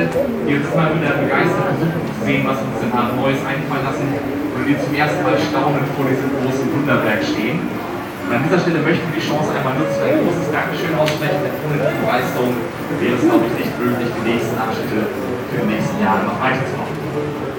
die 0.48 0.52
uns 0.56 0.64
immer 0.72 0.88
wieder 0.96 1.12
begeistert 1.20 1.76
besuchen, 1.76 2.00
zu 2.08 2.14
sehen, 2.24 2.48
was 2.48 2.56
uns 2.56 2.80
denn 2.80 2.88
da 2.88 3.12
Neues 3.12 3.44
einfallen 3.44 3.84
lassen 3.84 4.08
und 4.16 4.62
die 4.64 4.80
zum 4.80 4.96
ersten 4.96 5.20
Mal 5.20 5.36
staunend 5.36 5.84
vor 5.92 6.08
diesem 6.08 6.32
großen 6.40 6.72
Wunderwerk 6.72 7.20
stehen. 7.20 7.68
Und 7.68 8.30
an 8.32 8.40
dieser 8.48 8.56
Stelle 8.64 8.80
möchten 8.80 9.04
wir 9.12 9.20
die 9.20 9.26
Chance 9.28 9.52
einmal 9.52 9.76
nutzen, 9.76 10.00
ein 10.08 10.24
großes 10.24 10.48
Dankeschön 10.48 10.96
aussprechen, 10.96 11.36
denn 11.44 11.52
ohne 11.68 11.76
die 11.84 12.00
Begeisterung 12.00 12.56
wäre 12.96 13.12
es, 13.20 13.22
glaube 13.28 13.44
ich, 13.44 13.54
nicht 13.60 13.74
möglich, 13.76 14.08
die 14.08 14.24
nächsten 14.24 14.56
Abschnitte 14.56 15.04
für 15.52 15.58
die 15.60 15.68
nächsten 15.68 16.00
Jahre 16.00 16.24
noch 16.24 16.40
weiterzumachen. 16.40 17.51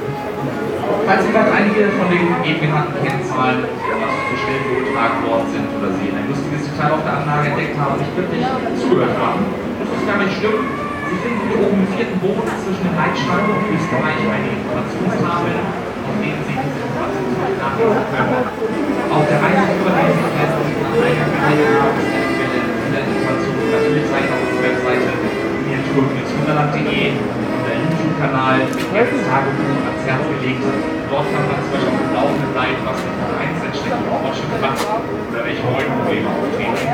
Falls 0.83 1.23
vielleicht 1.27 1.51
einige 1.51 1.91
von 1.95 2.07
den 2.11 2.27
eben 2.43 2.59
genannten 2.59 2.97
Kennzahlen 2.99 3.63
zu 3.63 4.35
schnell 4.39 4.61
vorgetragen 4.67 5.19
worden 5.27 5.47
sind 5.51 5.67
oder 5.79 5.89
Sie 5.95 6.11
ein 6.11 6.27
lustiges 6.27 6.67
Detail 6.67 6.99
auf 6.99 7.03
der 7.07 7.23
Anlage 7.23 7.55
entdeckt 7.55 7.75
haben 7.79 7.95
und 7.95 8.01
nicht 8.03 8.15
wirklich 8.15 8.43
zugehört 8.79 9.15
haben, 9.15 9.41
das 9.79 9.87
ist 9.87 10.05
gar 10.07 10.19
nicht 10.19 10.35
schlimm. 10.35 10.59
Sie 11.07 11.17
finden 11.21 11.43
hier 11.47 11.59
oben 11.61 11.77
im 11.83 11.89
vierten 11.93 12.17
Boden 12.19 12.43
zwischen 12.63 12.83
dem 12.83 12.95
Leitstand 12.97 13.45
und 13.47 13.63
Österreich 13.69 14.19
eine 14.23 14.49
Informationstafel, 14.49 15.55
auf 15.61 16.15
denen 16.19 16.41
Sie 16.47 16.55
diese 16.57 16.79
Informationen 16.83 17.55
nachlesen 17.63 18.03
können. 18.11 18.43
Auf 19.13 19.23
der 19.29 19.39
Reiseführer, 19.39 19.93
den 20.03 20.19
Sie 20.19 20.35
jetzt 20.35 20.57
nach 20.57 20.63
die 20.63 20.87
Quelle 20.99 21.67
dieser 22.83 23.01
Informationen 23.07 23.69
natürlich 23.71 24.07
sein 24.09 24.25
auf 24.27 24.39
unserer 24.41 24.63
Webseite 24.67 25.23
tour-wunderland.de 25.93 27.62
jetzt 28.23 29.19
Tagebuch 29.27 29.83
ans 29.83 30.03
Herz 30.07 30.23
gelegt. 30.31 30.63
Dort 31.09 31.27
kann 31.27 31.43
man 31.43 31.59
zum 31.59 31.71
Beispiel 31.75 31.91
auf 31.91 31.99
dem 31.99 32.13
Laufenden 32.15 32.51
bleiben, 32.55 32.81
was 32.87 32.97
mit 33.03 33.15
der 33.19 33.35
Einzelstrecke 33.43 33.99
Fortschritt 34.07 34.61
macht 34.63 34.79
oder 34.79 35.41
welche 35.43 35.63
neuen 35.67 35.89
Probleme 35.91 36.29
auftreten. 36.31 36.87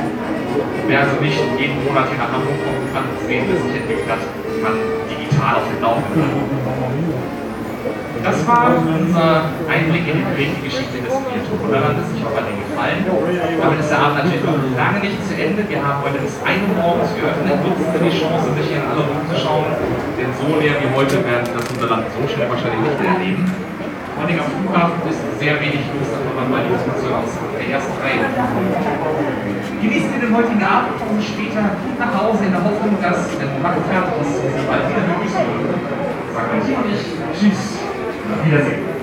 Wer 0.87 0.99
also 1.05 1.15
nicht 1.21 1.39
jeden 1.59 1.77
Monat 1.85 2.09
hier 2.09 2.17
nach 2.17 2.33
Hamburg 2.33 2.57
kommen 2.65 2.89
kann 2.89 3.05
sehen, 3.27 3.45
was 3.45 3.61
sich 3.61 3.77
entwickelt 3.77 4.09
hat, 4.09 4.23
kann 4.63 4.75
digital 5.05 5.53
auf 5.61 5.65
dem 5.69 5.81
Laufenden 5.81 6.17
bleiben. 6.17 7.48
Das 8.23 8.35
war 8.47 8.75
unser 8.75 9.47
Einblick 9.71 10.03
in 10.07 10.19
die 10.19 10.27
bewegte 10.27 10.61
Geschichte 10.67 10.99
des 10.99 11.13
Wunderlandes. 11.15 12.05
Ich 12.11 12.23
hoffe, 12.23 12.43
hat 12.43 12.51
gefallen. 12.51 12.99
Damit 13.07 13.79
ist 13.79 13.91
der 13.91 13.99
Abend 13.99 14.15
natürlich 14.23 14.43
noch 14.43 14.59
lange 14.75 14.99
nicht 14.99 15.19
zu 15.23 15.33
Ende. 15.39 15.63
Wir 15.63 15.79
haben 15.79 16.03
heute 16.03 16.19
bis 16.19 16.35
1 16.43 16.67
Uhr 16.67 16.75
morgens 16.75 17.11
geöffnet. 17.15 17.55
Nutzen 17.63 17.87
Sie 17.91 17.99
die 18.03 18.15
Chance, 18.15 18.47
sich 18.59 18.67
hier 18.67 18.83
in 18.83 18.87
alle 18.91 19.03
umzuschauen. 19.07 19.71
Denn 20.19 20.31
so 20.35 20.47
leer 20.59 20.75
wie 20.83 20.91
heute 20.91 21.15
werden 21.23 21.47
Sie 21.47 21.55
das 21.55 21.67
Wunderland 21.71 22.11
so 22.11 22.21
schnell 22.27 22.47
wahrscheinlich 22.51 22.81
nicht 22.91 22.99
erleben. 22.99 23.43
Vor 24.19 24.27
allem 24.27 24.35
am 24.35 24.51
Flughafen 24.51 24.99
ist 25.07 25.21
sehr 25.39 25.55
wenig 25.63 25.79
los, 25.95 26.11
kommt 26.11 26.35
man 26.35 26.47
mal 26.51 26.59
die 26.67 26.75
Diskussion 26.75 27.23
aus 27.23 27.31
der 27.55 27.71
ersten 27.71 27.95
Reihe. 28.03 28.27
Genießen 29.79 30.09
Sie 30.11 30.19
den 30.19 30.35
heutigen 30.35 30.59
Abend 30.59 30.99
und 31.07 31.23
später 31.23 31.71
gut 31.87 31.95
nach 31.95 32.11
Hause 32.19 32.43
in 32.43 32.51
der 32.51 32.59
Hoffnung, 32.59 32.99
dass 32.99 33.31
der 33.39 33.47
Backpferd 33.63 34.11
Sie 34.19 34.63
bald 34.67 34.83
wieder 34.91 35.07
begrüßen 35.07 35.39
würde. 35.55 35.75
Sagt 36.35 36.51
euch 36.51 36.67
Tschüss. 37.31 37.88
Auf 38.31 38.45
Wiedersehen. 38.45 38.79
Ja, 38.85 38.98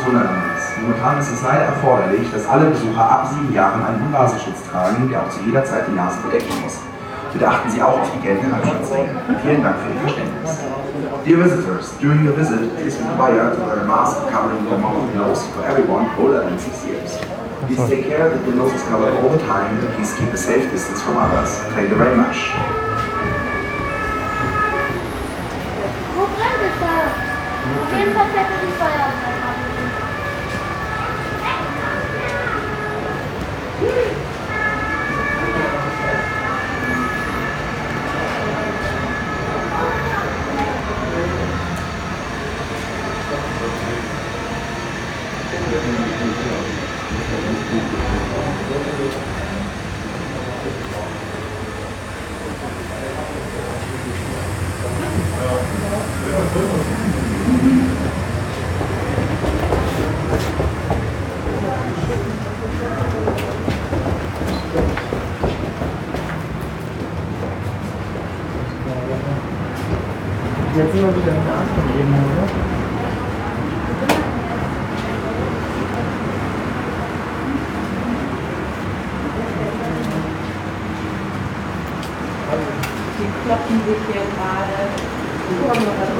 des 0.00 0.06
Wunderlandes, 0.06 0.62
momentan 0.80 1.20
ist 1.20 1.30
es 1.30 1.42
leider 1.42 1.64
erforderlich, 1.76 2.26
dass 2.32 2.48
alle 2.48 2.66
Besucher 2.70 3.04
ab 3.04 3.28
sieben 3.28 3.52
Jahren 3.52 3.84
einen 3.84 4.10
Nasenschutz 4.10 4.64
tragen, 4.70 5.08
der 5.10 5.20
auch 5.20 5.28
zu 5.28 5.40
jeder 5.44 5.64
Zeit 5.64 5.84
die 5.88 5.94
Nase 5.94 6.18
bedecken 6.24 6.52
muss. 6.62 6.78
Bitte 7.32 7.46
achten 7.46 7.70
Sie 7.70 7.82
auch 7.82 8.00
auf 8.00 8.10
die 8.10 8.20
geltenden 8.26 8.54
Abstandsregeln. 8.54 9.16
Vielen 9.42 9.62
Dank 9.62 9.76
für 9.78 9.92
Ihr 9.92 10.00
Verständnis. 10.00 10.58
Dear 11.24 11.38
visitors, 11.44 11.92
during 12.00 12.26
your 12.26 12.34
visit, 12.34 12.60
it 12.80 12.86
is 12.86 12.96
required 12.98 13.54
to 13.54 13.60
wear 13.62 13.80
a 13.80 13.84
mask 13.84 14.26
covering 14.32 14.66
your 14.66 14.78
mouth 14.78 15.04
and 15.04 15.14
nose 15.14 15.46
for 15.54 15.62
everyone 15.68 16.08
older 16.18 16.42
than 16.42 16.58
six 16.58 16.82
years. 16.86 17.20
Please 17.66 17.88
take 17.88 18.08
care 18.08 18.30
that 18.30 18.44
the 18.46 18.52
nose 18.56 18.72
is 18.72 18.82
covered 18.88 19.14
all 19.20 19.28
the 19.28 19.38
time. 19.46 19.78
Please 19.94 20.14
keep 20.18 20.32
a 20.32 20.36
safe 20.36 20.70
distance 20.72 21.02
from 21.02 21.18
others. 21.18 21.60
Thank 21.76 21.90
you 21.90 21.96
very 21.96 22.16
much. 22.16 22.50
Wo 26.16 26.26
brennt 26.34 26.62
es 26.66 26.76
da? 26.80 26.94
Auf 27.84 27.92
jeden 27.96 28.12
Fall 28.14 28.26
fährt 28.32 28.48
er 28.48 28.60
die 28.64 28.72
Feuerwehr. 28.80 29.30
Jetzt 70.76 70.92
sind 70.92 71.02
wir 71.02 71.14
wieder 71.14 71.32
in 71.32 71.44
der 71.44 71.54
anderen 71.54 71.88
Ebene, 71.98 72.16
oder? 72.16 72.46
Die 83.18 83.28
kloppen 83.44 83.76
sich 83.84 84.00
hier 84.10 84.24
gerade. 85.58 86.10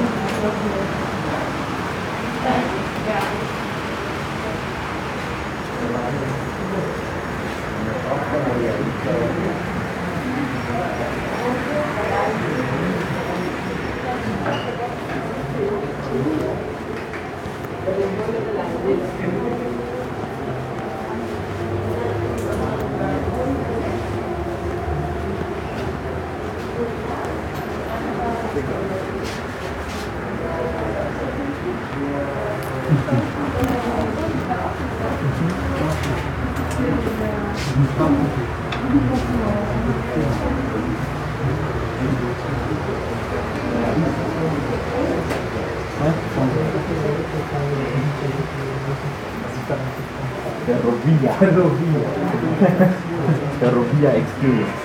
Rovia. 53.71 54.11
Experience. 54.17 54.81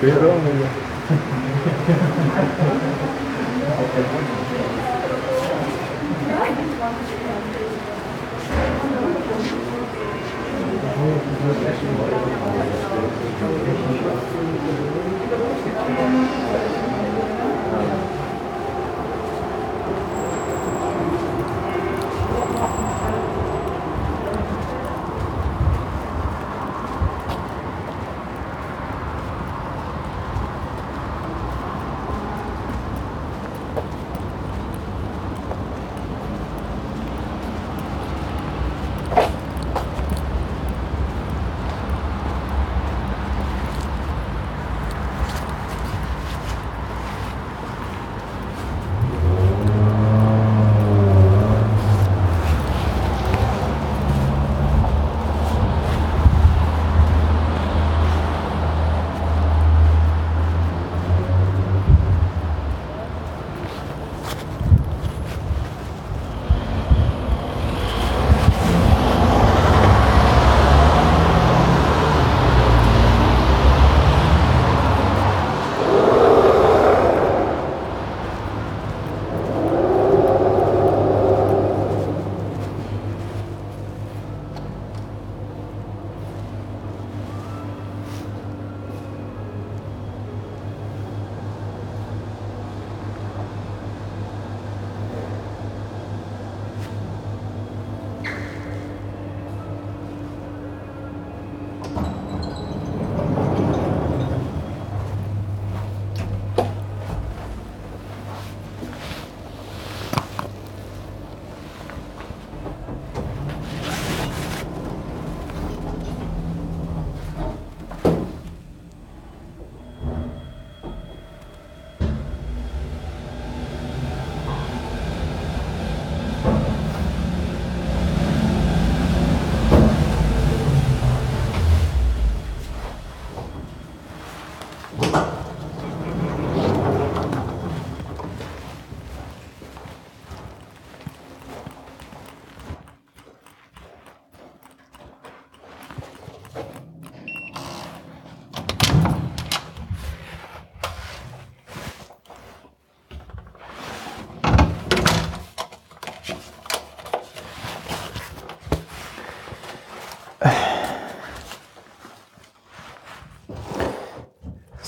Pero... 0.00 0.32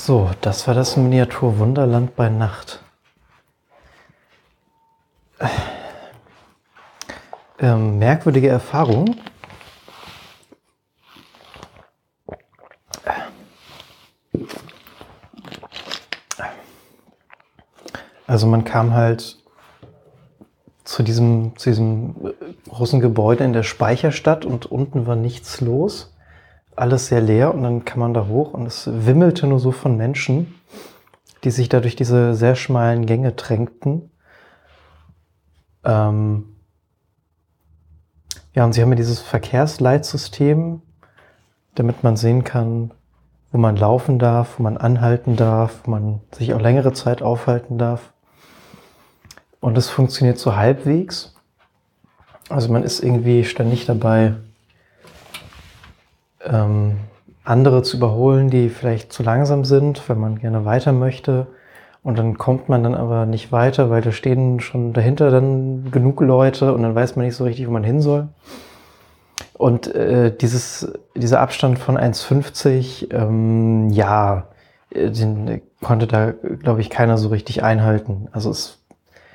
So, 0.07 0.30
das 0.42 0.68
war 0.68 0.74
das 0.74 0.98
Miniatur 0.98 1.59
Wunderland 1.59 2.14
bei 2.14 2.28
Nacht. 2.28 2.82
Ähm, 7.59 7.98
merkwürdige 7.98 8.48
Erfahrung. 8.48 9.16
Also 18.26 18.46
man 18.46 18.64
kam 18.64 18.92
halt 18.92 19.38
zu 20.84 21.02
diesem, 21.02 21.57
zu 21.57 21.70
diesem 21.70 22.34
großen 22.68 23.00
Gebäude 23.00 23.42
in 23.44 23.55
der 23.55 23.62
Speicherstadt 23.62 24.44
und 24.44 24.66
unten 24.66 25.07
war 25.07 25.16
nichts 25.16 25.62
los. 25.62 26.14
Alles 26.77 27.07
sehr 27.07 27.20
leer 27.20 27.55
und 27.55 27.62
dann 27.62 27.85
kam 27.85 28.01
man 28.01 28.14
da 28.14 28.27
hoch 28.27 28.53
und 28.53 28.66
es 28.66 28.89
wimmelte 28.93 29.47
nur 29.47 29.61
so 29.61 29.70
von 29.70 29.97
Menschen, 29.97 30.55
die 31.45 31.51
sich 31.51 31.68
da 31.68 31.81
durch 31.81 31.95
diese 31.95 32.35
sehr 32.35 32.57
schmalen 32.57 33.07
Gänge 33.07 33.33
drängten. 33.33 34.11
Ähm 35.85 36.57
ja, 38.55 38.64
und 38.64 38.72
sie 38.72 38.83
haben 38.83 38.91
ja 38.91 38.97
dieses 38.97 39.20
Verkehrsleitsystem, 39.20 40.83
damit 41.75 42.03
man 42.03 42.16
sehen 42.16 42.45
kann, 42.45 42.93
wo 43.53 43.59
man 43.59 43.77
laufen 43.77 44.18
darf, 44.18 44.59
wo 44.59 44.62
man 44.64 44.77
anhalten 44.77 45.37
darf, 45.37 45.81
wo 45.85 45.93
man 45.93 46.20
sich 46.33 46.55
auch 46.55 46.61
längere 46.61 46.93
Zeit 46.93 47.22
aufhalten 47.22 47.79
darf. 47.79 48.12
Und 49.61 49.79
es 49.79 49.89
funktioniert 49.89 50.39
so 50.39 50.57
halbwegs. 50.57 51.35
Also 52.49 52.72
man 52.72 52.83
ist 52.83 53.01
irgendwie 53.01 53.45
ständig 53.45 53.87
dabei, 53.87 54.35
ähm, 56.45 56.97
andere 57.45 57.82
zu 57.82 57.99
überholen, 57.99 58.51
die 58.51 58.68
vielleicht 58.68 59.12
zu 59.12 59.22
langsam 59.22 59.64
sind, 59.64 60.09
wenn 60.09 60.18
man 60.18 60.38
gerne 60.38 60.64
weiter 60.64 60.92
möchte. 60.92 61.47
Und 62.03 62.18
dann 62.18 62.36
kommt 62.36 62.68
man 62.68 62.82
dann 62.82 62.95
aber 62.95 63.26
nicht 63.26 63.51
weiter, 63.53 63.88
weil 63.90 64.03
da 64.03 64.12
stehen 64.12 64.61
schon 64.61 64.92
dahinter 64.92 65.30
dann 65.30 65.90
genug 65.90 66.20
Leute 66.20 66.74
und 66.74 66.82
dann 66.82 66.95
weiß 66.95 67.16
man 67.16 67.24
nicht 67.24 67.36
so 67.36 67.45
richtig, 67.45 67.66
wo 67.66 67.72
man 67.72 67.84
hin 67.84 68.01
soll. 68.01 68.28
Und 69.55 69.95
äh, 69.95 70.34
dieses, 70.36 70.92
dieser 71.14 71.40
Abstand 71.40 71.78
von 71.78 71.97
1,50, 71.97 73.12
ähm, 73.12 73.88
ja, 73.90 74.49
äh, 74.90 75.11
den 75.11 75.62
konnte 75.80 76.07
da, 76.07 76.32
glaube 76.32 76.80
ich, 76.80 76.90
keiner 76.90 77.18
so 77.18 77.28
richtig 77.28 77.62
einhalten. 77.62 78.28
Also 78.32 78.51
es 78.51 78.82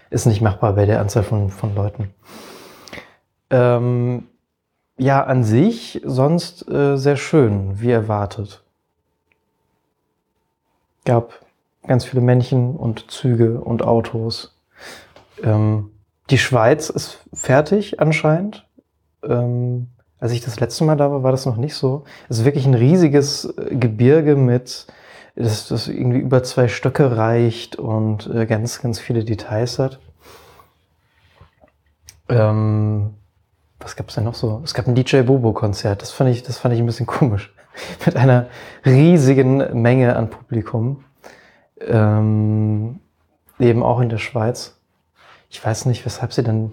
ist 0.09 0.25
nicht 0.25 0.41
machbar 0.41 0.73
bei 0.73 0.85
der 0.85 0.99
Anzahl 0.99 1.23
von, 1.23 1.49
von 1.49 1.73
Leuten. 1.75 2.13
Ähm, 3.49 4.27
ja, 4.99 5.23
an 5.23 5.43
sich 5.43 6.01
sonst 6.03 6.69
äh, 6.69 6.97
sehr 6.97 7.15
schön, 7.15 7.79
wie 7.79 7.91
erwartet. 7.91 8.63
Gab 11.05 11.39
ganz 11.87 12.05
viele 12.05 12.21
Männchen 12.21 12.75
und 12.75 13.09
Züge 13.09 13.61
und 13.61 13.81
Autos. 13.81 14.55
Ähm, 15.41 15.91
die 16.29 16.37
Schweiz 16.37 16.89
ist 16.89 17.19
fertig 17.33 17.99
anscheinend. 17.99 18.67
Ähm, 19.23 19.87
als 20.19 20.33
ich 20.33 20.41
das 20.41 20.59
letzte 20.59 20.83
Mal 20.83 20.97
da 20.97 21.09
war, 21.09 21.23
war 21.23 21.31
das 21.31 21.45
noch 21.45 21.55
nicht 21.55 21.75
so. 21.75 22.03
Es 22.27 22.39
ist 22.39 22.45
wirklich 22.45 22.65
ein 22.65 22.73
riesiges 22.73 23.45
äh, 23.45 23.75
Gebirge 23.75 24.35
mit, 24.35 24.85
das, 25.35 25.69
das 25.69 25.87
irgendwie 25.87 26.19
über 26.19 26.43
zwei 26.43 26.67
Stöcke 26.67 27.15
reicht 27.15 27.77
und 27.77 28.27
äh, 28.27 28.45
ganz, 28.45 28.81
ganz 28.81 28.99
viele 28.99 29.23
Details 29.23 29.79
hat. 29.79 29.99
Ähm, 32.27 33.15
was 33.79 33.95
gab 33.95 34.09
es 34.09 34.15
denn 34.15 34.25
noch 34.25 34.35
so? 34.35 34.61
Es 34.63 34.73
gab 34.73 34.87
ein 34.87 34.95
DJ 34.95 35.21
Bobo-Konzert. 35.21 36.01
Das 36.01 36.11
fand 36.11 36.29
ich, 36.29 36.43
das 36.43 36.57
fand 36.57 36.73
ich 36.73 36.79
ein 36.79 36.85
bisschen 36.85 37.05
komisch. 37.05 37.53
Mit 38.05 38.15
einer 38.15 38.47
riesigen 38.85 39.81
Menge 39.81 40.15
an 40.15 40.29
Publikum. 40.29 41.03
Ähm, 41.81 42.99
eben 43.57 43.83
auch 43.83 44.01
in 44.01 44.09
der 44.09 44.17
Schweiz. 44.17 44.77
Ich 45.49 45.63
weiß 45.63 45.85
nicht, 45.85 46.05
weshalb 46.05 46.33
sie 46.33 46.43
dann. 46.43 46.71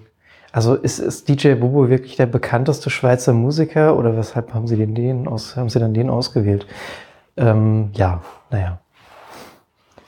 Also 0.53 0.75
ist, 0.75 0.99
ist 0.99 1.29
DJ 1.29 1.55
Bobo 1.55 1.89
wirklich 1.89 2.17
der 2.17 2.27
bekannteste 2.27 2.89
Schweizer 2.89 3.35
Musiker 3.35 3.97
oder 3.97 4.17
weshalb 4.17 4.55
haben 4.55 4.67
sie 4.67 4.77
den, 4.77 4.95
den 4.95 5.29
aus, 5.29 5.57
haben 5.57 5.69
sie 5.69 5.79
dann 5.79 5.93
den 5.93 6.09
ausgewählt? 6.09 6.67
Ähm, 7.37 7.91
ja, 7.93 8.23
naja. 8.51 8.79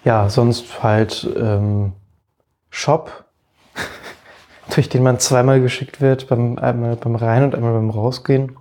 Ja, 0.04 0.30
sonst 0.30 0.82
halt 0.82 1.28
ähm, 1.36 1.92
Shop, 2.70 3.26
durch 4.74 4.88
den 4.88 5.02
man 5.02 5.18
zweimal 5.18 5.60
geschickt 5.60 6.00
wird, 6.00 6.28
beim, 6.28 6.58
einmal 6.58 6.96
beim 6.96 7.16
Rein- 7.16 7.44
und 7.44 7.54
einmal 7.54 7.72
beim 7.72 7.90
Rausgehen. 7.90 8.56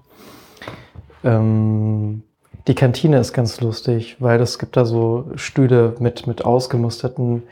Ähm, 1.24 2.24
die 2.68 2.76
Kantine 2.76 3.20
ist 3.20 3.34
ganz 3.34 3.62
lustig, 3.62 4.18
weil 4.20 4.42
es 4.42 4.60
gibt 4.60 4.76
da 4.76 4.86
so 4.86 5.32
Stühle 5.36 5.96
mit, 6.00 6.28
mit 6.28 6.46
ausgemusterten 6.46 7.44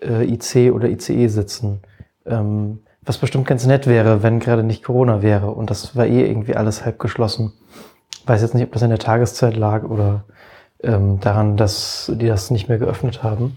äh, 0.00 0.24
IC 0.24 0.72
oder 0.72 0.88
ICE-Sitzen. 0.88 1.80
Ähm, 2.26 2.80
was 3.04 3.18
bestimmt 3.18 3.46
ganz 3.46 3.66
nett 3.66 3.86
wäre, 3.86 4.22
wenn 4.22 4.38
gerade 4.38 4.62
nicht 4.62 4.84
Corona 4.84 5.22
wäre. 5.22 5.50
Und 5.50 5.70
das 5.70 5.96
war 5.96 6.06
eh 6.06 6.26
irgendwie 6.26 6.56
alles 6.56 6.84
halb 6.84 6.98
geschlossen. 6.98 7.52
Weiß 8.26 8.42
jetzt 8.42 8.54
nicht, 8.54 8.64
ob 8.64 8.72
das 8.72 8.82
in 8.82 8.90
der 8.90 8.98
Tageszeit 8.98 9.56
lag 9.56 9.82
oder 9.84 10.24
ähm, 10.82 11.18
daran, 11.20 11.56
dass 11.56 12.10
die 12.14 12.28
das 12.28 12.50
nicht 12.50 12.68
mehr 12.68 12.78
geöffnet 12.78 13.22
haben. 13.22 13.56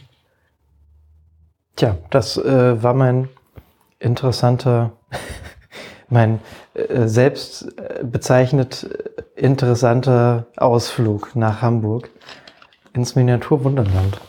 Tja, 1.75 1.97
das 2.09 2.37
äh, 2.37 2.81
war 2.81 2.93
mein 2.93 3.29
interessanter, 4.05 4.93
mein 6.09 6.39
äh, 6.75 7.07
selbst 7.07 7.77
äh, 7.77 8.03
bezeichnet 8.03 8.83
äh, 8.83 9.41
interessanter 9.41 10.45
Ausflug 10.55 11.35
nach 11.35 11.61
Hamburg 11.61 12.09
ins 12.93 13.15
Miniaturwunderland. 13.15 14.21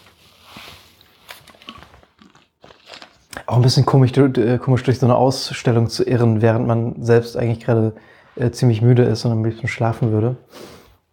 Auch 3.47 3.57
ein 3.57 3.62
bisschen 3.62 3.87
komisch, 3.87 4.16
äh, 4.16 4.59
komisch 4.59 4.83
durch 4.83 4.99
so 4.99 5.07
eine 5.07 5.14
Ausstellung 5.14 5.89
zu 5.89 6.05
irren, 6.05 6.43
während 6.43 6.66
man 6.66 7.03
selbst 7.03 7.37
eigentlich 7.37 7.61
gerade 7.61 7.95
äh, 8.35 8.51
ziemlich 8.51 8.83
müde 8.83 9.05
ist 9.05 9.24
und 9.24 9.33
am 9.33 9.45
liebsten 9.45 9.68
schlafen 9.68 10.11
würde. 10.11 10.37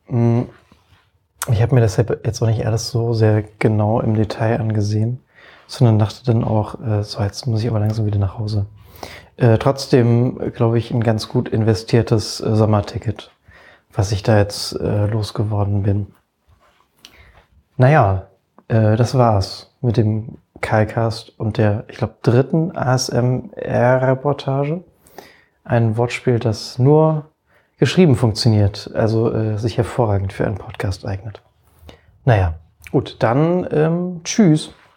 Mm, 0.08 0.44
ich 1.52 1.62
habe 1.62 1.76
mir 1.76 1.82
deshalb 1.82 2.26
jetzt 2.26 2.42
auch 2.42 2.48
nicht 2.48 2.66
alles 2.66 2.90
so 2.90 3.14
sehr 3.14 3.44
genau 3.60 4.00
im 4.00 4.16
Detail 4.16 4.60
angesehen, 4.60 5.23
sondern 5.74 6.00
dachte 6.00 6.24
dann 6.26 6.44
auch, 6.44 6.80
äh, 6.82 7.04
so 7.04 7.22
jetzt 7.22 7.48
muss 7.48 7.62
ich 7.62 7.70
aber 7.70 7.80
langsam 7.80 8.06
wieder 8.06 8.20
nach 8.20 8.38
Hause. 8.38 8.66
Äh, 9.38 9.58
trotzdem, 9.58 10.52
glaube 10.54 10.78
ich, 10.78 10.92
ein 10.92 11.02
ganz 11.02 11.28
gut 11.28 11.50
investiertes 11.50 12.40
äh, 12.40 12.56
Sommerticket, 12.56 13.32
was 13.92 14.12
ich 14.12 14.22
da 14.22 14.38
jetzt 14.38 14.80
äh, 14.80 15.08
losgeworden 15.08 15.82
bin. 15.84 16.14
Naja, 17.78 18.28
äh, 18.68 18.96
das 18.96 19.18
war's 19.18 19.72
mit 19.82 19.98
dem 19.98 20.38
Kalcast 20.62 21.34
und 21.40 21.58
der, 21.58 21.86
ich 21.88 21.98
glaube, 21.98 22.18
dritten 22.22 22.76
ASMR-Reportage. 22.76 24.84
Ein 25.64 25.98
Wortspiel, 25.98 26.38
das 26.40 26.78
nur 26.78 27.26
geschrieben 27.80 28.16
funktioniert, 28.16 28.92
also 28.94 29.34
äh, 29.34 29.58
sich 29.58 29.78
hervorragend 29.78 30.34
für 30.34 30.46
einen 30.46 30.58
Podcast 30.58 31.06
eignet. 31.06 31.42
Naja, 32.26 32.56
gut, 32.92 33.16
dann 33.20 33.68
ähm, 33.72 34.22
tschüss, 34.24 34.74